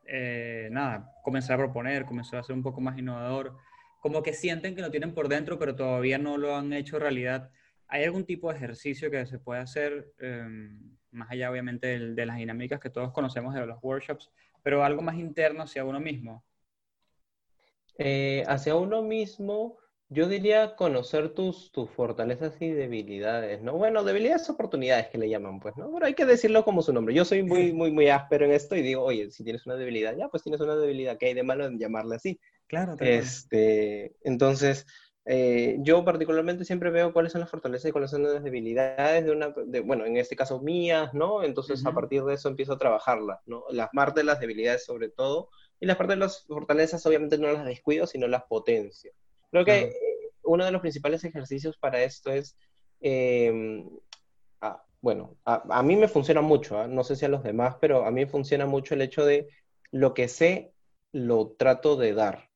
[0.07, 3.59] eh, nada, comenzar a proponer, comenzar a ser un poco más innovador,
[4.01, 7.51] como que sienten que lo tienen por dentro, pero todavía no lo han hecho realidad.
[7.92, 10.48] ¿Hay algún tipo de ejercicio que se puede hacer, eh,
[11.11, 14.31] más allá obviamente de las dinámicas que todos conocemos de los workshops,
[14.62, 16.42] pero algo más interno hacia uno mismo?
[17.98, 19.76] Eh, hacia uno mismo,
[20.09, 23.74] yo diría conocer tus, tus fortalezas y debilidades, ¿no?
[23.74, 25.92] Bueno, debilidades, oportunidades que le llaman, pues, ¿no?
[25.92, 27.14] Pero hay que decirlo como su nombre.
[27.14, 30.16] Yo soy muy, muy, muy áspero en esto y digo, oye, si tienes una debilidad,
[30.16, 32.40] ya, pues tienes una debilidad, ¿qué hay de malo en llamarla así?
[32.68, 33.11] Claro, cual.
[33.11, 34.87] Este, entonces,
[35.24, 39.30] eh, yo particularmente siempre veo cuáles son las fortalezas y cuáles son las debilidades de
[39.30, 41.44] una, de, bueno, en este caso mías, ¿no?
[41.44, 41.94] Entonces, a Ujú.
[41.94, 43.64] partir de eso empiezo a trabajarlas, ¿no?
[43.70, 47.52] Las partes de las debilidades sobre todo, y las partes de las fortalezas obviamente no
[47.52, 49.12] las descuido, sino las potencio.
[49.50, 49.87] Creo que Claro.
[49.87, 52.56] eh, uno de los principales ejercicios para esto es,
[53.00, 53.85] eh,
[54.61, 56.88] ah, bueno, a, a mí me funciona mucho, ¿ah?
[56.88, 59.48] No sé si a los demás, pero a mí funciona mucho el hecho de
[59.92, 60.72] lo que sé,
[61.12, 62.48] lo trato de dar.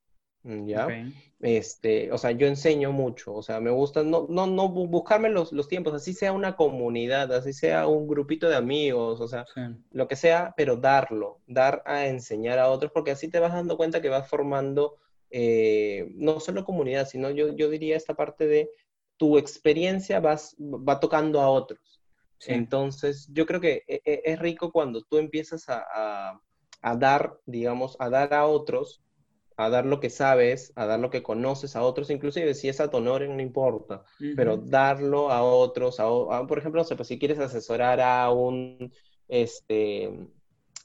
[0.47, 0.87] ¿ya?
[0.87, 0.93] Ok.
[1.41, 5.29] Este, o sea, yo enseño mucho, o sea, me gusta no, no, no bu- buscarme
[5.29, 9.45] los, los tiempos, así sea una comunidad, así sea un grupito de amigos, o sea,
[9.55, 9.61] Sí.
[9.91, 13.77] lo que sea, pero darlo, dar a enseñar a otros, porque así te vas dando
[13.77, 14.97] cuenta que vas formando
[15.31, 18.71] eh, no solo comunidad, sino yo, yo diría esta parte de
[19.19, 22.01] tu experiencia vas, va tocando a otros.
[22.39, 22.53] Sí.
[22.53, 26.41] Entonces, yo creo que e- e- es rico cuando tú empiezas a, a-
[26.83, 29.03] a dar, digamos, a dar a otros,
[29.57, 32.81] a dar lo que sabes, a dar lo que conoces a otros, inclusive si es
[32.81, 36.07] a tu honor, no importa, pero darlo a otros, a,
[36.47, 38.93] por ejemplo, no sé, pues si quieres asesorar a un,
[39.29, 40.11] este,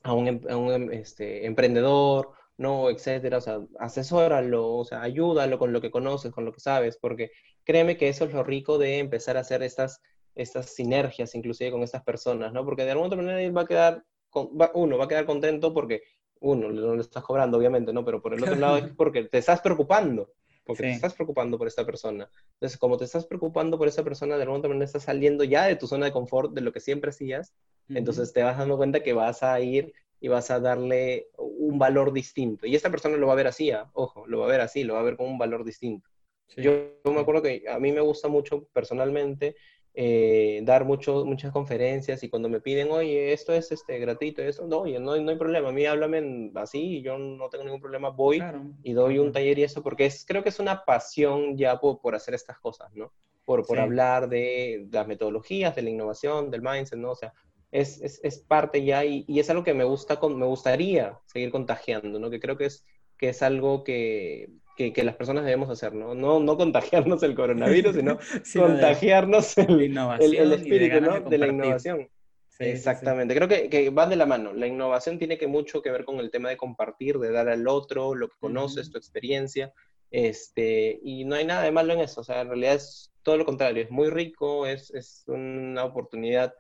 [0.04, 2.90] a un, em- a un, em- este, emprendedor, ¿no?
[2.90, 6.98] Etcétera, o sea, asesóralo, o sea, ayúdalo con lo que conoces, con lo que sabes,
[6.98, 7.32] porque
[7.64, 10.02] créeme que eso es lo rico de empezar a hacer estas,
[10.36, 12.66] estas sinergias, inclusive con estas personas, ¿no?
[12.66, 15.26] Porque de alguna otra manera él va a quedar, con- va- uno va a quedar
[15.26, 16.02] contento porque,
[16.42, 18.04] uno, no le estás cobrando, obviamente, ¿no?
[18.04, 20.34] Pero por el otro lado es porque te estás preocupando,
[20.66, 20.96] porque te Sí.
[20.96, 22.30] estás preocupando por esta persona.
[22.54, 25.76] Entonces, como te estás preocupando por esa persona, de alguna manera estás saliendo ya de
[25.76, 27.54] tu zona de confort, de lo que siempre hacías,
[27.90, 28.00] Ujú.
[28.00, 32.14] entonces te vas dando cuenta que vas a ir y vas a darle un valor
[32.14, 32.66] distinto.
[32.68, 33.90] Y esta persona lo va a ver así, ¿ah?
[33.94, 36.10] ojo, lo va a ver así, lo va a ver con un valor distinto.
[36.48, 36.62] Sí.
[36.62, 36.72] Yo,
[37.04, 39.56] yo me acuerdo que a mí me gusta mucho personalmente
[39.94, 44.68] eh, dar mucho, muchas conferencias y cuando me piden, oye, esto es este, gratuito, eso,
[44.68, 47.64] no, oye, no, hay- no hay problema, a mí háblame así y yo no tengo
[47.66, 48.62] ningún problema, voy Claro.
[48.84, 52.02] y doy un taller y eso, porque es, creo que es una pasión ya por,
[52.02, 53.14] por hacer estas cosas, ¿no?
[53.46, 53.80] Por, por Sí.
[53.80, 57.12] hablar de las metodologías, de la innovación, del mindset, ¿no?
[57.12, 57.34] O sea,
[57.72, 61.20] es, es, es parte ya y, y es algo que me, gusta con, me gustaría
[61.26, 62.30] seguir contagiando, ¿no?
[62.30, 62.86] Que creo que es,
[63.18, 66.16] que es algo que, que, que las personas debemos hacer, ¿no?
[66.16, 70.90] No, no contagiarnos el coronavirus, sino Sino de- contagiarnos de el, el, el de espíritu,
[70.96, 71.30] ganas ¿no?
[71.30, 72.10] de De la innovación.
[72.48, 72.68] Sí, sí, sí.
[72.70, 74.54] Exactamente, creo que, que van de la mano.
[74.54, 77.68] La innovación tiene que mucho que ver con el tema de compartir, de dar al
[77.68, 78.92] otro lo que conoces, Ujú.
[78.94, 79.74] tu experiencia,
[80.12, 83.38] este, y no hay nada de malo en eso, o sea, en realidad es todo
[83.38, 86.54] lo contrario, es muy rico, es, es una oportunidad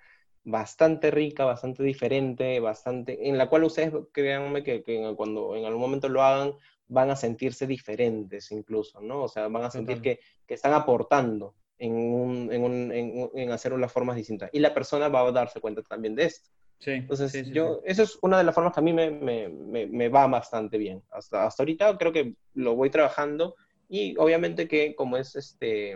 [0.43, 5.81] bastante rica, bastante diferente, bastante, en la cual ustedes, créanme que, que cuando en algún
[5.81, 6.53] momento lo hagan,
[6.91, 9.23] van a sentirse diferentes incluso, ¿no?
[9.23, 13.51] O sea, van a sentir que, que están aportando en, un, en, un, en, en
[13.51, 14.49] hacerlo de las formas distintas.
[14.53, 16.49] Y la persona va a darse cuenta también de esto.
[16.79, 19.11] Sí, Entonces, sí, sí, yo, eso es una de las formas que a mí me,
[19.11, 21.03] me, me, me va bastante bien.
[21.11, 23.55] Hasta, hasta ahorita creo que lo voy trabajando
[23.89, 25.95] y obviamente que como es este,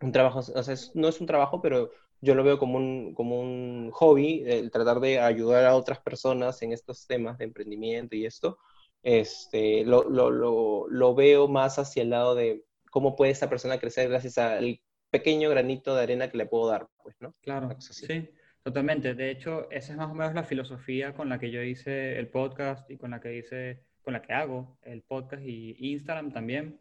[0.00, 3.14] un trabajo, o sea, es- no es un trabajo, pero yo lo veo como un,
[3.14, 8.16] como un hobby, el tratar de ayudar a otras personas en estos temas de emprendimiento
[8.16, 8.58] y esto,
[9.06, 13.78] este, lo, lo, lo, lo veo más hacia el lado de cómo puede esa persona
[13.78, 14.80] crecer gracias al
[15.12, 17.32] pequeño granito de arena que le puedo dar, pues, ¿no?
[17.40, 18.28] Claro, sí,
[18.64, 19.14] totalmente.
[19.14, 22.26] De hecho, esa es más o menos la filosofía con la que yo hice el
[22.26, 26.80] podcast y con la que hice, con la que hago el podcast y Instagram también,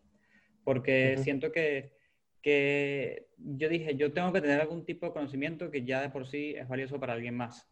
[0.64, 1.24] porque Ujú.
[1.24, 1.94] siento que,
[2.42, 6.26] que yo dije, yo tengo que tener algún tipo de conocimiento que ya de por
[6.26, 7.70] sí es valioso para alguien más.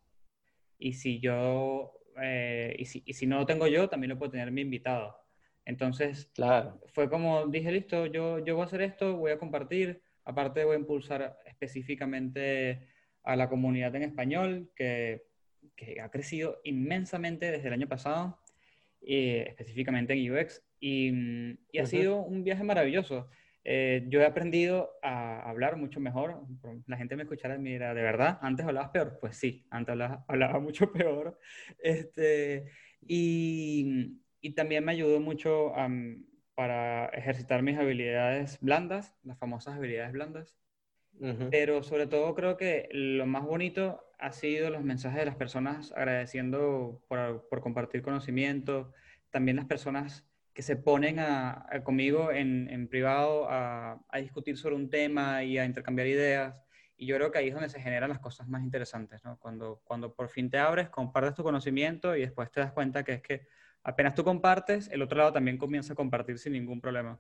[0.78, 4.32] Y si yo, eh, y si, y si no lo tengo yo, también lo puede
[4.34, 5.18] tener mi invitado.
[5.66, 6.80] Entonces, Claro.
[6.94, 10.76] fue como dije, listo, yo, yo voy a hacer esto, voy a compartir, aparte voy
[10.76, 12.88] a impulsar específicamente
[13.24, 15.24] a la comunidad en español, que,
[15.76, 18.40] que ha crecido inmensamente desde el año pasado,
[19.02, 23.30] eh, específicamente en UX, y, mm, y ha sido un viaje maravilloso.
[23.66, 26.46] Eh, yo he aprendido a hablar mucho mejor.
[26.88, 28.40] La gente me me dirá, ¿de verdad?
[28.42, 29.18] ¿Antes hablabas peor?
[29.22, 31.40] Pues sí, antes hablaba, hablaba mucho peor.
[31.80, 32.72] Este,
[33.02, 35.74] y, y también me ayudó mucho
[36.56, 40.58] para ejercitar mis habilidades blandas, las famosas habilidades blandas.
[41.20, 41.50] Ujú.
[41.50, 45.92] Pero sobre todo creo que lo más bonito ha sido los mensajes de las personas
[45.92, 48.94] agradeciendo por, por compartir conocimiento,
[49.30, 54.76] también las personas que se ponen a, conmigo en, en privado a, a discutir sobre
[54.76, 56.56] un tema y a intercambiar ideas.
[56.96, 59.38] Y yo creo que ahí es donde se generan las cosas más interesantes, ¿no?
[59.40, 63.14] Cuando, cuando por fin te abres, compartes tu conocimiento y después te das cuenta que
[63.14, 63.48] es que
[63.84, 67.20] apenas tú compartes, el otro lado también comienza a compartir sin ningún problema.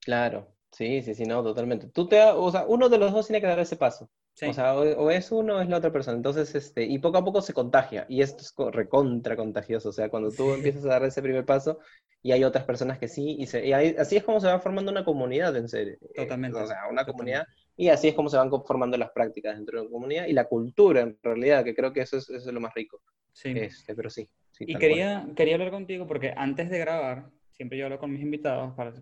[0.00, 1.88] Claro, sí, sí, sí, no, totalmente.
[1.88, 4.10] Tú te, o sea, uno de los dos tiene que dar ese paso.
[4.36, 6.16] Sí, O sea, o, o es uno o es la otra persona.
[6.16, 8.06] Entonces, este, y poco a poco se contagia.
[8.08, 9.88] Y esto es co- recontra contagioso.
[9.90, 10.54] O sea, cuando tú Sí.
[10.54, 11.78] empiezas a dar ese primer paso
[12.22, 14.60] y hay otras personas que sí, y, se, y ahí- así es como se va
[14.60, 15.96] formando una comunidad, en serio.
[16.14, 17.12] Eh, Totalmente, O sea, una totalmente.
[17.12, 17.44] comunidad.
[17.76, 20.44] Y así es como se van formando las prácticas dentro de la comunidad y la
[20.46, 23.00] cultura, en realidad, que creo que eso es, eso es lo más rico.
[23.32, 23.50] sí.
[23.50, 24.28] Este, pero sí.
[24.50, 28.22] sí, Y quería, quería hablar contigo porque antes de grabar, siempre yo hablo con mis
[28.22, 28.92] invitados, para,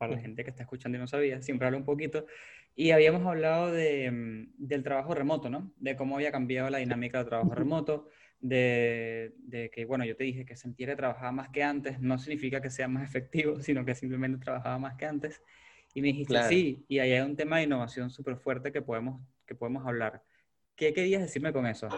[0.00, 2.24] para la gente que está escuchando y no sabía, siempre hablo un poquito,
[2.74, 5.72] y habíamos hablado de, mm, del trabajo remoto, ¿no?
[5.76, 8.08] De cómo había cambiado la dinámica del trabajo remoto,
[8.40, 12.16] de, de que, bueno, yo te dije que sentía que trabajaba más que antes, no
[12.16, 15.42] significa que sea más efectivo, sino que simplemente trabajaba más que antes.
[15.92, 16.48] Y me dijiste, Claro.
[16.48, 20.22] sí, y ahí hay un tema de innovación súper fuerte que podemos, que podemos hablar.
[20.76, 21.88] ¿Qué querías decirme con eso?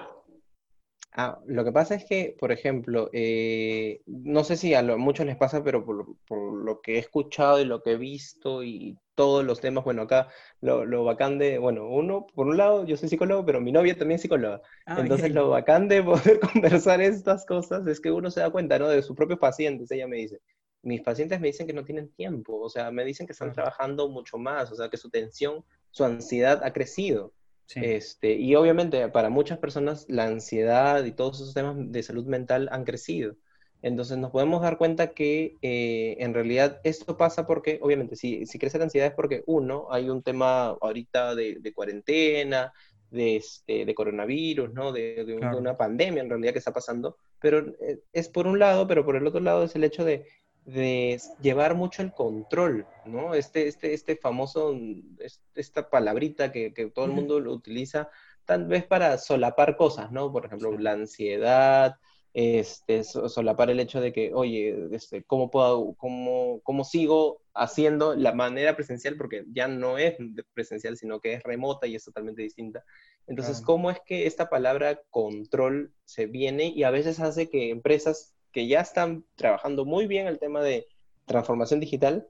[1.15, 4.97] Ah, lo que pasa es que, por ejemplo, eh, no sé si a, lo- a
[4.97, 8.63] muchos les pasa, pero por, por lo que he escuchado y lo que he visto
[8.65, 10.29] y todos los temas, bueno, acá
[10.63, 13.97] lo, lo bacán de, bueno, uno, por un lado, yo soy psicólogo, pero mi novia
[13.99, 14.63] también es psicóloga.
[14.87, 18.79] Ah, Entonces, lo bacán de poder conversar estas cosas es que uno se da cuenta,
[18.79, 18.89] ¿no?
[18.89, 19.91] De sus propios pacientes.
[19.91, 20.41] Ella me dice,
[20.83, 24.09] mis pacientes me dicen que no tienen tiempo, o sea, me dicen que están trabajando
[24.09, 27.35] mucho más, o sea, que su tensión, su ansiedad ha crecido.
[27.67, 32.27] Sí, Este, y obviamente para muchas personas la ansiedad y todos esos temas de salud
[32.27, 33.37] mental han crecido.
[33.83, 38.59] Entonces nos podemos dar cuenta que eh, en realidad esto pasa porque, obviamente, si, si
[38.59, 42.73] crece la ansiedad es porque, uno, hay un tema ahorita de, de cuarentena,
[43.11, 44.93] de, este, de coronavirus, ¿no?
[44.93, 45.57] De, de- de Claro.
[45.57, 49.17] una pandemia en realidad que está pasando, pero eh, es por un lado, pero por
[49.17, 50.27] el otro lado es el hecho de,
[50.65, 53.35] de llevar mucho el control, ¿no?
[53.35, 54.77] Este, este, este famoso,
[55.19, 58.09] es- esta palabrita que, que todo el mundo lo utiliza
[58.45, 60.33] tal vez para solapar cosas, ¿no?
[60.33, 61.97] Por ejemplo, la ansiedad,
[62.35, 68.15] este, so- solapar el hecho de que, oye, este, ¿cómo puedo, cómo, cómo sigo haciendo
[68.15, 69.17] la manera presencial?
[69.17, 70.15] Porque ya no es
[70.55, 72.85] presencial, sino que es remota y es totalmente distinta.
[73.27, 73.61] Entonces.
[73.63, 78.67] ¿cómo es que esta palabra control se viene y a veces hace que empresas que
[78.67, 80.87] ya están trabajando muy bien el tema de
[81.27, 82.27] transformación digital,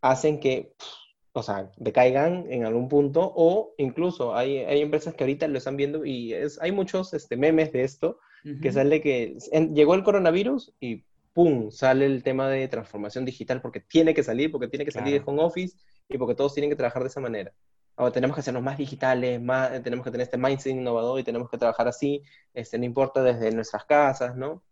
[0.00, 0.86] hacen que, pff,
[1.32, 5.76] o sea, decaigan en algún punto o incluso hay, hay empresas que ahorita lo están
[5.76, 8.18] viendo y es, hay muchos este, memes de esto,
[8.60, 11.70] que sale que en- llegó el coronavirus y ¡pum!
[11.70, 15.22] sale el tema de transformación digital porque tiene que salir, porque tiene que salir de
[15.24, 15.76] home office
[16.08, 17.52] y porque todos tienen que trabajar de esa manera.
[17.96, 21.48] Ahora tenemos que hacernos más digitales, más, tenemos que tener este mindset innovador y tenemos
[21.48, 24.62] que trabajar así, este, no importa desde nuestras casas, ¿no?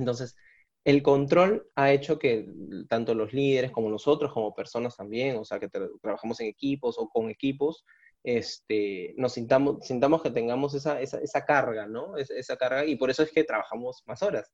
[0.00, 0.36] Entonces,
[0.84, 2.46] el control ha hecho que
[2.88, 6.98] tanto los líderes como nosotros, como personas también, o sea, que tra- trabajamos en equipos
[6.98, 7.84] o con equipos,
[8.24, 12.16] este, nos sintamos, sintamos que tengamos esa, esa, esa carga, ¿no?
[12.16, 14.50] Es- esa carga, y por eso es que trabajamos más horas.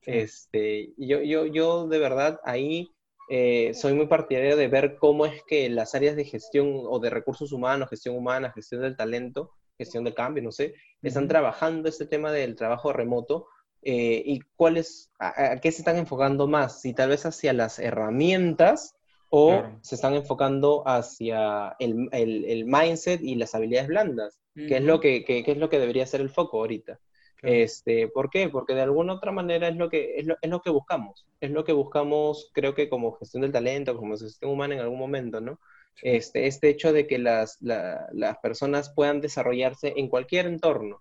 [0.00, 0.12] Sí.
[0.12, 2.88] Este, yo, yo, yo de verdad ahí
[3.30, 7.10] eh, soy muy partidario de ver cómo es que las áreas de gestión o de
[7.10, 12.06] recursos humanos, gestión humana, gestión del talento, gestión del cambio, no sé, están trabajando este
[12.06, 13.46] tema del trabajo remoto
[13.82, 17.78] eh, y cuáles, a, a qué se están enfocando más, si tal vez hacia las
[17.78, 18.94] herramientas
[19.30, 19.78] o Claro.
[19.82, 24.98] se están enfocando hacia el, el- el mindset y las habilidades blandas, que es lo
[25.00, 26.98] que, que- que es lo que debería ser el foco ahorita.
[27.36, 27.54] Claro.
[27.56, 28.48] Este, ¿por qué?
[28.48, 31.24] Porque de alguna otra manera es lo que, es lo, es lo que buscamos.
[31.40, 34.98] Es lo que buscamos, creo que como gestión del talento, como gestión humana en algún
[34.98, 35.60] momento, ¿no?
[35.94, 36.08] Sí.
[36.08, 41.00] Este, este hecho de que las, la- las personas puedan desarrollarse en cualquier entorno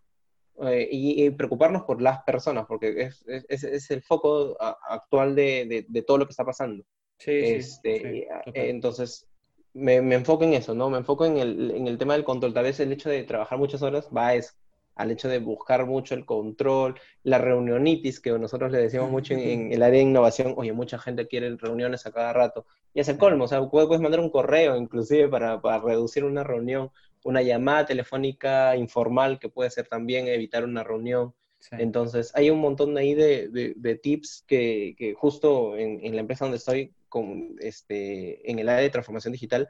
[0.63, 5.35] eh, y, y preocuparnos por las personas, porque es, es- es- el foco a- actual
[5.35, 6.83] de, de- de todo lo que está pasando.
[7.19, 8.53] Sí, sí, Este, sí, y, a- total.
[8.69, 9.27] entonces,
[9.73, 10.89] me, me enfoco en eso, ¿no?
[10.89, 12.53] Me enfoco en el, en el tema del control.
[12.53, 14.53] Tal vez el hecho de trabajar muchas horas va a eso,
[14.95, 19.39] al hecho de buscar mucho el control, la reunionitis, que nosotros le decimos mucho en,
[19.41, 20.53] en el área de innovación.
[20.57, 22.65] Oye, mucha gente quiere reuniones a cada rato.
[22.93, 26.43] Y es el colmo, o sea, puedes mandar un correo inclusive para, para reducir una
[26.43, 26.89] reunión,
[27.23, 31.33] una llamada telefónica informal que puede ser también evitar una reunión.
[31.59, 31.75] Sí.
[31.79, 36.21] Entonces, hay un montón ahí de, de, de tips que, que justo en, en, la
[36.21, 39.69] empresa donde estoy, con, este, en el área de transformación digital,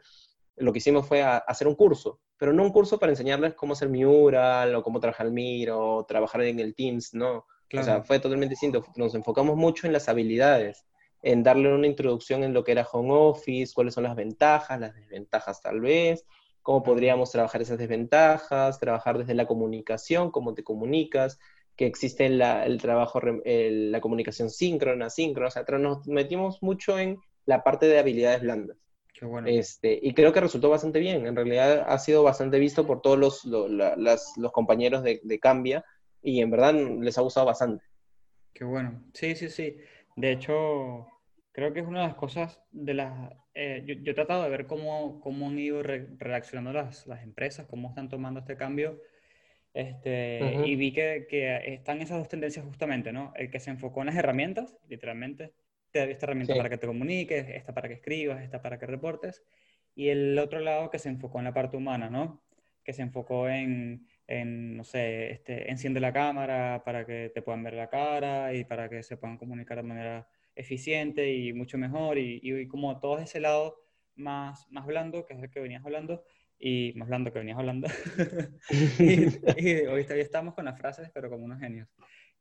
[0.57, 3.73] lo que hicimos fue a, hacer un curso, pero no un curso para enseñarles cómo
[3.73, 7.45] hacer Mural o cómo trabajar el Miro o trabajar en el Teams, no.
[7.69, 7.83] Claro.
[7.83, 8.85] O sea, fue totalmente distinto.
[8.95, 10.85] Nos enfocamos mucho en las habilidades,
[11.21, 14.95] en darle una introducción en lo que era home office, cuáles son las ventajas, las
[14.95, 16.25] desventajas tal vez,
[16.67, 21.39] cómo podríamos trabajar esas desventajas, trabajar desde la comunicación, cómo te comunicas,
[21.77, 26.99] que existe la, el trabajo, el, la comunicación síncrona, asíncrona, o sea, nos metimos mucho
[26.99, 28.75] en la parte de habilidades blandas.
[29.13, 29.47] Qué bueno.
[29.47, 33.17] Este, y creo que resultó bastante bien, en realidad ha sido bastante visto por todos
[33.17, 35.85] los, los, las, los compañeros de, de, Cambia
[36.21, 37.85] y en verdad les ha gustado bastante.
[38.51, 39.77] Qué bueno, sí, sí, sí.
[40.17, 41.07] De hecho,
[41.53, 43.31] creo que es una de las cosas de las...
[43.59, 47.23] Eh, yo, yo, he tratado de ver cómo, cómo han ido re reaccionando las, las
[47.23, 49.01] empresas, cómo están tomando este cambio.
[49.73, 50.67] Este, uh -huh.
[50.67, 53.33] Y vi que, que, están esas dos tendencias justamente, ¿no?
[53.35, 55.53] El que se enfocó en las herramientas, literalmente,
[55.89, 56.59] te da esta herramienta sí.
[56.59, 59.43] para que te comuniques, esta para que escribas, esta para que reportes,
[59.95, 62.43] y el otro lado que se enfocó en la parte humana, ¿no?
[62.83, 67.63] Que se enfocó en, en no sé, este, enciende la cámara para que te puedan
[67.63, 72.17] ver la cara y para que se puedan comunicar de manera eficiente y mucho mejor,
[72.17, 73.77] y, y, como todo ese lado
[74.15, 76.23] más, más blando, que es el que venías hablando,
[76.59, 77.87] y más blando que venías hablando.
[78.99, 79.23] y,
[79.57, 81.87] y hoy, hoy, estamos con las frases, pero como unos genios.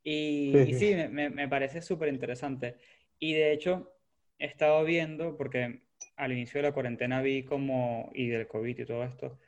[0.02, 0.94] Y, Sí, y sí.
[1.10, 2.76] me- me parece súper interesante.
[3.18, 3.92] Y de hecho,
[4.38, 5.82] he estado viendo, porque
[6.16, 9.38] al inicio de la cuarentena vi como, y del COVID y todo esto,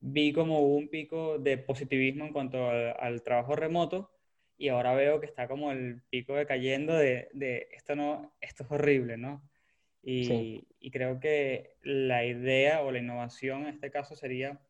[0.00, 4.10] vi como un pico de positivismo en cuanto al, al trabajo remoto
[4.58, 8.70] y ahora veo que está como el pico decayendo de, de esto no, esto es
[8.70, 9.48] horrible, ¿no?
[10.02, 10.66] Sí.
[10.80, 14.60] Y, y creo que la idea o la innovación en este caso sería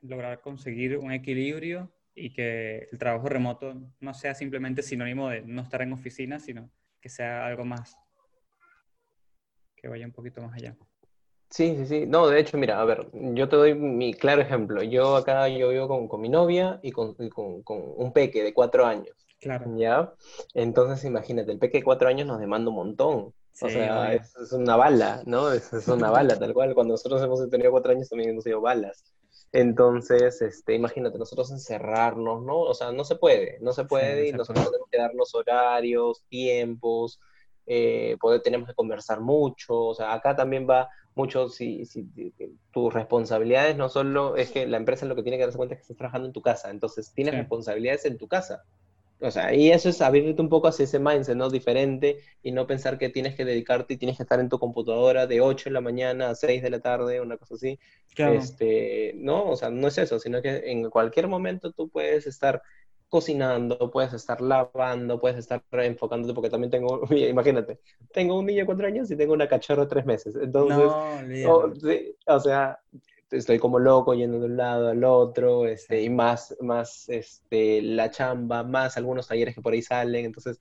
[0.00, 5.62] lograr conseguir un equilibrio y que el trabajo remoto no sea simplemente sinónimo de no
[5.62, 6.70] estar en oficina, sino
[7.00, 7.96] que sea algo más,
[9.76, 10.76] que vaya un poquito más allá.
[11.52, 12.06] Sí, sí, sí.
[12.06, 14.82] No, de hecho, mira, a ver, yo te doy mi claro ejemplo.
[14.82, 18.42] Yo acá, yo vivo con, con mi novia y con, y con, con un peque
[18.42, 20.14] de cuatro años, Claro, ¿ya?
[20.54, 23.34] Entonces, imagínate, el peque de cuatro años nos demanda un montón.
[23.52, 25.52] sí, O sea, es, es una bala, ¿no?
[25.52, 26.74] Es, es una bala, tal cual.
[26.74, 29.04] Cuando nosotros hemos tenido cuatro años también hemos sido balas.
[29.52, 32.60] Entonces, este, imagínate, nosotros encerrarnos, ¿no?
[32.60, 37.20] O sea, no se puede, no se puede y nosotros tenemos que darnos horarios, tiempos,
[37.66, 39.74] eh, poder, tenemos que conversar mucho.
[39.78, 42.04] O sea, acá también va mucho si, si
[42.70, 45.80] tus responsabilidades no solo es que la empresa lo que tiene que darse cuenta es
[45.80, 48.64] que estás trabajando en tu casa, entonces tienes Sí, responsabilidades en tu casa.
[49.20, 51.48] O sea, y eso es abrirte un poco hacia ese mindset, ¿no?
[51.48, 55.26] Diferente y no pensar que tienes que dedicarte y tienes que estar en tu computadora
[55.28, 57.78] de 8 de la mañana a 6 de la tarde, una cosa así.
[58.14, 62.26] claro, Este, no, o sea, no es eso, sino que en cualquier momento tú puedes
[62.26, 62.62] estar
[63.12, 67.78] cocinando, puedes estar lavando, puedes estar enfocándote, porque también tengo, imagínate,
[68.10, 70.34] tengo un niño de cuatro años y tengo una cachorra de tres meses.
[70.34, 72.80] Entonces, no, o, sí, o sea,
[73.30, 78.10] estoy como loco yendo de un lado al otro, este, y más, más este, la
[78.10, 80.24] chamba, más algunos talleres que por ahí salen.
[80.24, 80.58] Entonces,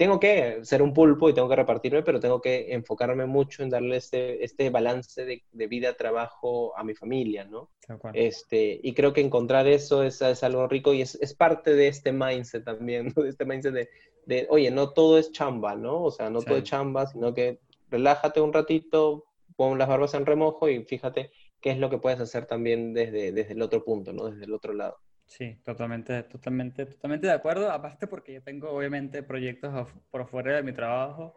[0.00, 3.68] tengo que ser un pulpo y tengo que repartirme, pero tengo que enfocarme mucho en
[3.68, 7.68] darle este, este balance de, de vida-trabajo a mi familia, ¿no?
[8.14, 11.88] Este, y creo que encontrar eso es, es algo rico y es, es parte de
[11.88, 13.24] este mindset también, ¿no?
[13.24, 13.90] De este mindset de,
[14.24, 16.02] de, oye, no todo es chamba, ¿no?
[16.02, 17.60] O sea, no todo es chamba, sino que
[17.90, 22.20] relájate un ratito, pon las barbas en remojo y fíjate qué es lo que puedes
[22.20, 24.30] hacer también desde, desde el otro punto, ¿no?
[24.30, 24.96] Desde el otro lado.
[25.30, 27.70] Sí, totalmente, totalmente, totalmente de acuerdo.
[27.70, 31.34] Aparte porque yo tengo obviamente proyectos por fuera de mi trabajo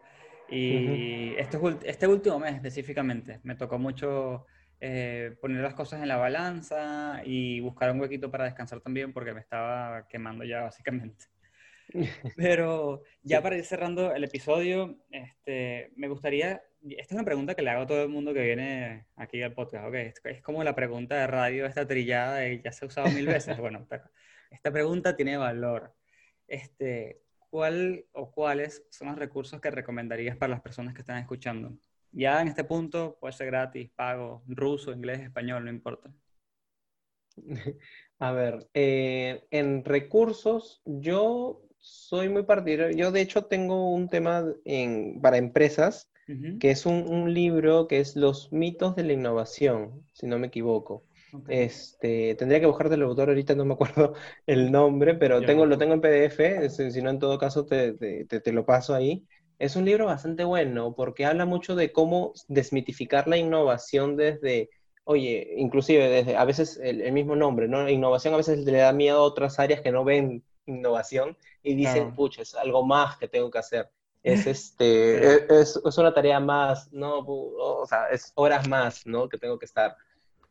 [0.50, 4.46] y este, ul- este último mes específicamente me tocó mucho
[4.80, 9.32] eh, poner las cosas en la balanza y buscar un huequito para descansar también porque
[9.32, 11.26] me estaba quemando ya básicamente.
[12.36, 17.62] Pero ya para ir cerrando el episodio, este, me gustaría, esta es una pregunta que
[17.62, 19.94] le hago a todo el mundo que viene aquí al podcast, ¿ok?
[19.94, 23.26] Es, es como la pregunta de radio, esta trillada y ya se ha usado mil
[23.26, 24.04] veces, bueno, pero
[24.50, 25.94] esta pregunta tiene valor.
[26.46, 31.76] Este, ¿cuál o cuáles son los recursos que recomendarías para las personas que están escuchando?
[32.12, 36.12] Ya en este punto puede ser gratis, pago, ruso, inglés, español, no importa.
[38.18, 42.96] A ver, eh, en recursos, yo soy muy partidario.
[42.96, 46.10] Yo, de hecho, tengo un tema en, para empresas
[46.58, 50.46] Que es un, un libro que es Los mitos de la innovación, si no me
[50.48, 51.04] equivoco.
[51.32, 51.48] ok.
[51.48, 54.14] Este, tendría que buscarte el autor, ahorita no me acuerdo
[54.46, 57.92] el nombre, pero tengo, lo tengo en PDF, si si no, en todo caso, te,
[57.94, 59.26] te- te- te lo paso ahí.
[59.58, 64.70] Es un libro bastante bueno porque habla mucho de cómo desmitificar la innovación desde,
[65.04, 67.88] oye, inclusive desde, a veces el, el mismo nombre, ¿no?
[67.88, 72.10] Innovación a veces le da miedo a otras áreas que no ven innovación y dicen,
[72.10, 72.14] Claro.
[72.14, 73.90] pucha, es algo más que tengo que hacer.
[74.24, 77.20] Es, este, es, es una tarea más, ¿no?
[77.20, 79.28] O sea, es horas más, ¿no?
[79.30, 79.96] Que tengo que estar.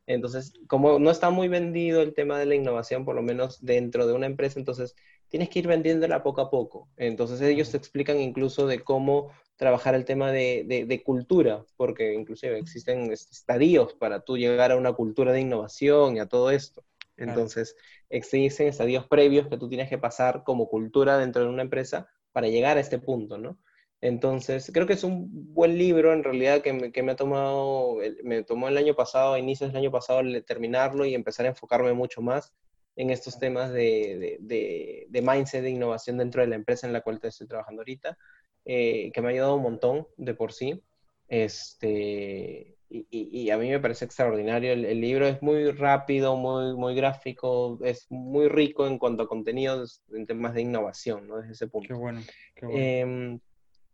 [0.08, 4.06] Entonces, como no está muy vendido el tema de la innovación, por lo menos dentro
[4.08, 4.96] de una empresa, entonces
[5.30, 6.90] tienes que ir vendiéndola poco a poco.
[6.98, 12.14] Entonces ellos te explican incluso de cómo trabajar el tema de, de- de cultura, porque
[12.14, 16.84] inclusive existen estadios para tú llegar a una cultura de innovación y a todo esto.
[17.18, 17.76] Entonces,
[18.10, 22.48] existen estadios previos que tú tienes que pasar como cultura dentro de una empresa para
[22.48, 23.58] llegar a este punto, ¿no?
[24.04, 27.98] Entonces, creo que es un buen libro en realidad que me, que me ha tomado,
[28.24, 31.94] me tomó el año pasado, a inicios del año pasado, terminarlo y empezar a enfocarme
[31.94, 32.54] mucho más
[32.98, 36.92] en estos temas de, de, de- de mindset, de innovación dentro de la empresa en
[36.94, 38.18] la cual estoy trabajando ahorita,
[38.66, 40.84] eh, que me ha ayudado un montón de por sí.
[41.30, 44.74] Este, y, y- y a mí me parece extraordinario.
[44.74, 49.28] El, el libro es muy rápido, muy, muy gráfico, es muy rico en cuanto a
[49.30, 51.38] contenidos en temas de innovación, ¿no?
[51.38, 51.88] Desde ese punto.
[51.88, 52.22] Qué bueno,
[52.56, 52.86] qué bueno.
[52.86, 53.40] Em,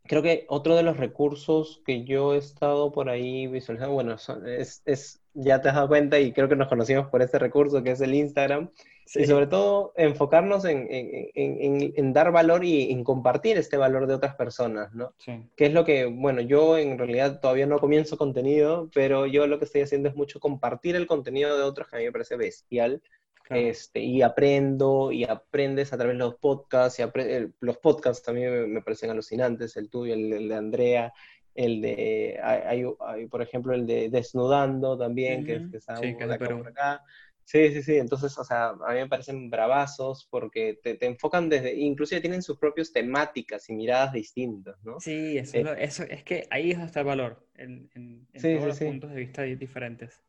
[0.04, 4.82] creo que otro de los recursos que yo he estado por ahí visualizando, bueno, es,
[4.86, 7.91] es- ya te has dado cuenta y creo que nos conocimos por este recurso que
[7.91, 8.70] es el Instagram,
[9.06, 9.26] y Sí.
[9.26, 14.06] sobre todo enfocarnos en, en- en- en- en dar valor y en compartir este valor
[14.06, 15.14] de otras personas, ¿no?
[15.18, 15.32] Sí.
[15.56, 19.58] Que es lo que, bueno, yo en realidad todavía no comienzo contenido, pero yo lo
[19.58, 22.36] que estoy haciendo es mucho compartir el contenido de otros que a mí me parece
[22.38, 23.02] bestial
[23.50, 23.76] Claro.
[23.76, 27.00] este, y aprendo y aprendes a través de los podcasts.
[27.00, 31.14] Y el- los podcasts también me, me parecen alucinantes, el tuyo, el, el de Andrea,
[31.56, 36.38] el de, hay, por ejemplo, el de Desnudando también, que, que está Sí, que acá
[36.58, 37.04] por acá.
[37.43, 41.50] Sí, sí, sí, entonces, o sea, a mí me parecen bravazos porque te, te enfocan
[41.50, 44.97] desde, inclusive tienen sus propias temáticas y miradas distintas, ¿no?
[44.97, 48.41] Sí, eso, Eh, es lo- eso es que ahí está el valor, en, en- en
[48.41, 50.22] Sí, todos sí, los puntos de vista di- diferentes.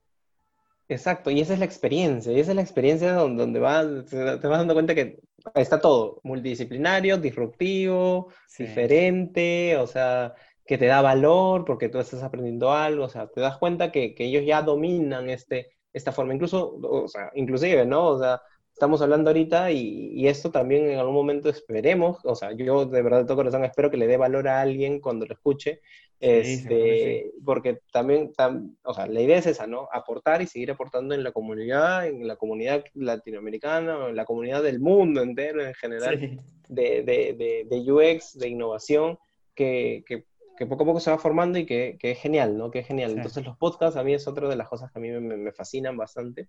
[0.90, 4.16] Exacto, y esa es la experiencia, y esa es la experiencia donde, donde vas, te,
[4.24, 5.20] vas dando cuenta que
[5.54, 8.64] está todo, multidisciplinario, disruptivo, Sí.
[8.64, 10.34] diferente, o sea,
[10.66, 14.14] que te da valor porque tú estás aprendiendo algo, o sea, te das cuenta que,
[14.16, 18.08] que ellos ya dominan este, esta forma, incluso, o sea, inclusive, ¿no?
[18.08, 18.42] O sea,
[18.72, 23.02] estamos hablando ahorita y, y esto también en algún momento esperemos, o sea, yo de
[23.02, 25.80] verdad de todo corazón espero que le dé valor a alguien cuando lo escuche,
[26.22, 29.88] Sí, este, porque también, tam- o sea, la idea es esa, ¿no?
[29.90, 34.80] Aportar y seguir aportando en la comunidad, en la comunidad latinoamericana, en la comunidad del
[34.80, 36.36] mundo entero en general Sí,
[36.68, 39.18] de, de, de, de UX, de innovación,
[39.54, 40.24] que, que,
[40.58, 42.70] que poco a poco se va formando y que, que es genial, ¿no?
[42.70, 43.12] Que es genial.
[43.12, 43.16] Sí.
[43.16, 45.52] Entonces los podcasts a mí es otra de las cosas que a mí me, me
[45.52, 46.48] fascinan bastante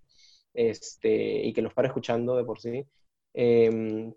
[0.53, 2.85] este, y que los paro escuchando de por sí.
[3.33, 4.11] Eh,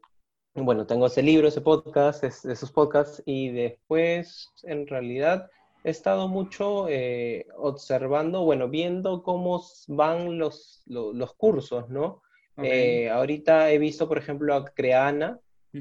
[0.54, 5.50] bueno, tengo ese libro, ese podcast, es- esos podcasts y después, en realidad,
[5.82, 12.22] he estado mucho eh, observando, bueno, viendo cómo van los, lo- los cursos, ¿no?
[12.56, 12.64] ok.
[12.64, 15.40] Eh, ahorita he visto, por ejemplo, a Creana.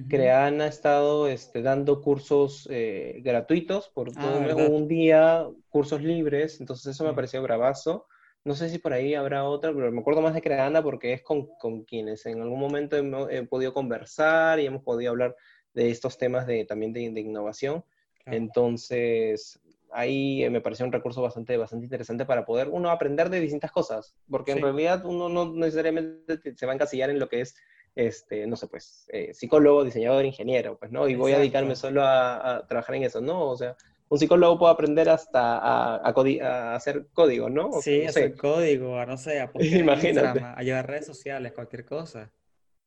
[0.10, 6.60] Creana ha estado este, dando cursos eh, gratuitos por Ah, todo un, día, cursos libres,
[6.60, 8.08] entonces eso me pareció bravazo.
[8.46, 11.22] No sé si por ahí habrá otra, pero me acuerdo más de Creana porque es
[11.22, 15.36] con, con quienes en algún momento hemos- he, podido conversar y hemos podido hablar
[15.74, 17.86] de estos temas de, también de, de innovación.
[18.24, 18.38] Claro.
[18.38, 19.60] Entonces,
[19.92, 23.72] ahí eh, me pareció un recurso bastante, bastante interesante para poder uno aprender de distintas
[23.72, 24.64] cosas, porque en Sí.
[24.64, 27.56] realidad uno no necesariamente te- se va a encasillar en lo que es,
[27.96, 31.08] este, no sé, pues, eh, psicólogo, diseñador, ingeniero, pues, ¿no?
[31.08, 31.88] Y voy a dedicarme Exacto.
[31.90, 33.50] solo a, a trabajar en eso, ¿no?
[33.50, 33.76] O sea,
[34.14, 37.68] un psicólogo puede aprender hasta a, a codi- a hacer código, ¿no?
[37.70, 38.38] O Sí, no hacer sé.
[38.38, 39.52] código, a no sé, a
[39.84, 40.40] Imagínate.
[40.56, 42.32] A llevar redes sociales, cualquier cosa.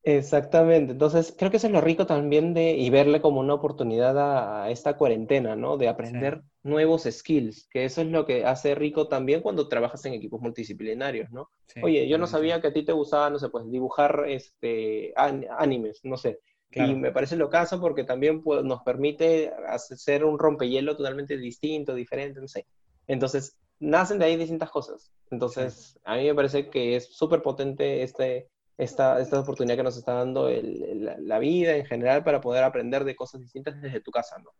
[0.03, 4.17] Exactamente, entonces creo que eso es lo rico también de y verle como una oportunidad
[4.17, 5.75] a, a esta cuarentena, ¿no?
[5.75, 10.13] De aprender nuevos skills, que eso es lo que hace rico también cuando trabajas en
[10.13, 11.49] equipos multidisciplinarios, ¿no?
[11.67, 15.11] Sí, Oye, yo no sabía que a ti te gustaba, no sé, pues dibujar este
[15.17, 16.39] an- animes, no sé.
[16.69, 16.93] Claro.
[16.93, 21.93] Y me parece lo caso porque también pues, nos permite hacer un rompehielo totalmente distinto,
[21.95, 22.67] diferente, no sé.
[23.07, 25.11] Entonces, nacen de ahí distintas cosas.
[25.31, 29.97] Entonces, a mí me parece que es súper potente este, esta, esta oportunidad que nos
[29.97, 34.01] está dando el- el- la vida en general para poder aprender de cosas distintas desde
[34.01, 34.51] tu casa, ¿no?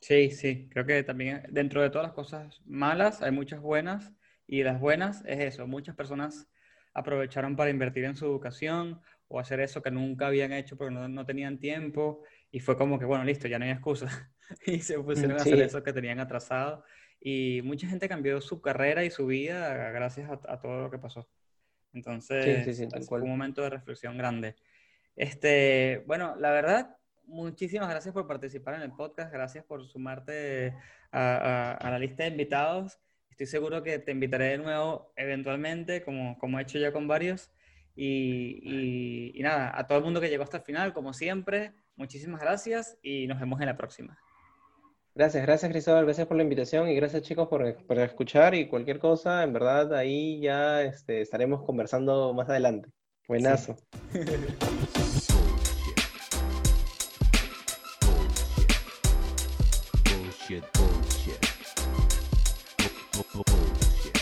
[0.00, 4.12] Sí, sí, creo que también dentro de todas las cosas malas hay muchas buenas
[4.46, 6.48] y las buenas es eso, muchas personas
[6.94, 9.00] aprovecharon para invertir en su educación
[9.32, 12.98] o hacer eso que nunca habían hecho porque no, no tenían tiempo y fue como
[12.98, 14.08] que, bueno, listo, ya no hay excusa
[14.66, 15.62] y se pusieron a hacer Sí.
[15.62, 16.82] eso que tenían atrasado
[17.20, 20.98] y mucha gente cambió su carrera y su vida gracias a, a todo lo que
[20.98, 21.28] pasó.
[21.92, 24.56] Entonces, sí, sí, fue un momento de reflexión grande.
[25.16, 30.74] Este, bueno, la verdad, muchísimas gracias por participar en el podcast, gracias por sumarte
[31.12, 32.98] a, a- a la lista de invitados.
[33.30, 37.50] Estoy seguro que te invitaré de nuevo eventualmente, como, como he hecho ya con varios.
[38.02, 41.74] Y, y- y nada, a todo el mundo que llegó hasta el final, como siempre,
[41.96, 44.18] muchísimas gracias y nos vemos en la próxima.
[45.14, 49.00] Gracias, gracias Cristóbal, gracias por la invitación y gracias chicos por, por escuchar y cualquier
[49.00, 52.88] cosa, en verdad ahí ya este, estaremos conversando más adelante.
[53.28, 53.76] Buenazo.
[60.04, 60.64] Bullshit.
[60.72, 60.72] Bullshit.
[60.72, 61.44] Bullshit.
[63.34, 64.16] Bullshit.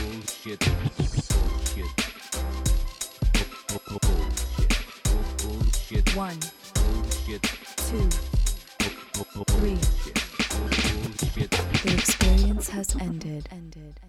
[0.00, 0.62] Bullshit.
[6.14, 6.38] One,
[6.74, 7.42] Bullshit.
[7.76, 8.08] two,
[9.46, 9.78] three.
[11.14, 11.50] Bullshit.
[11.84, 13.48] The experience has ended.
[13.52, 14.00] Ended.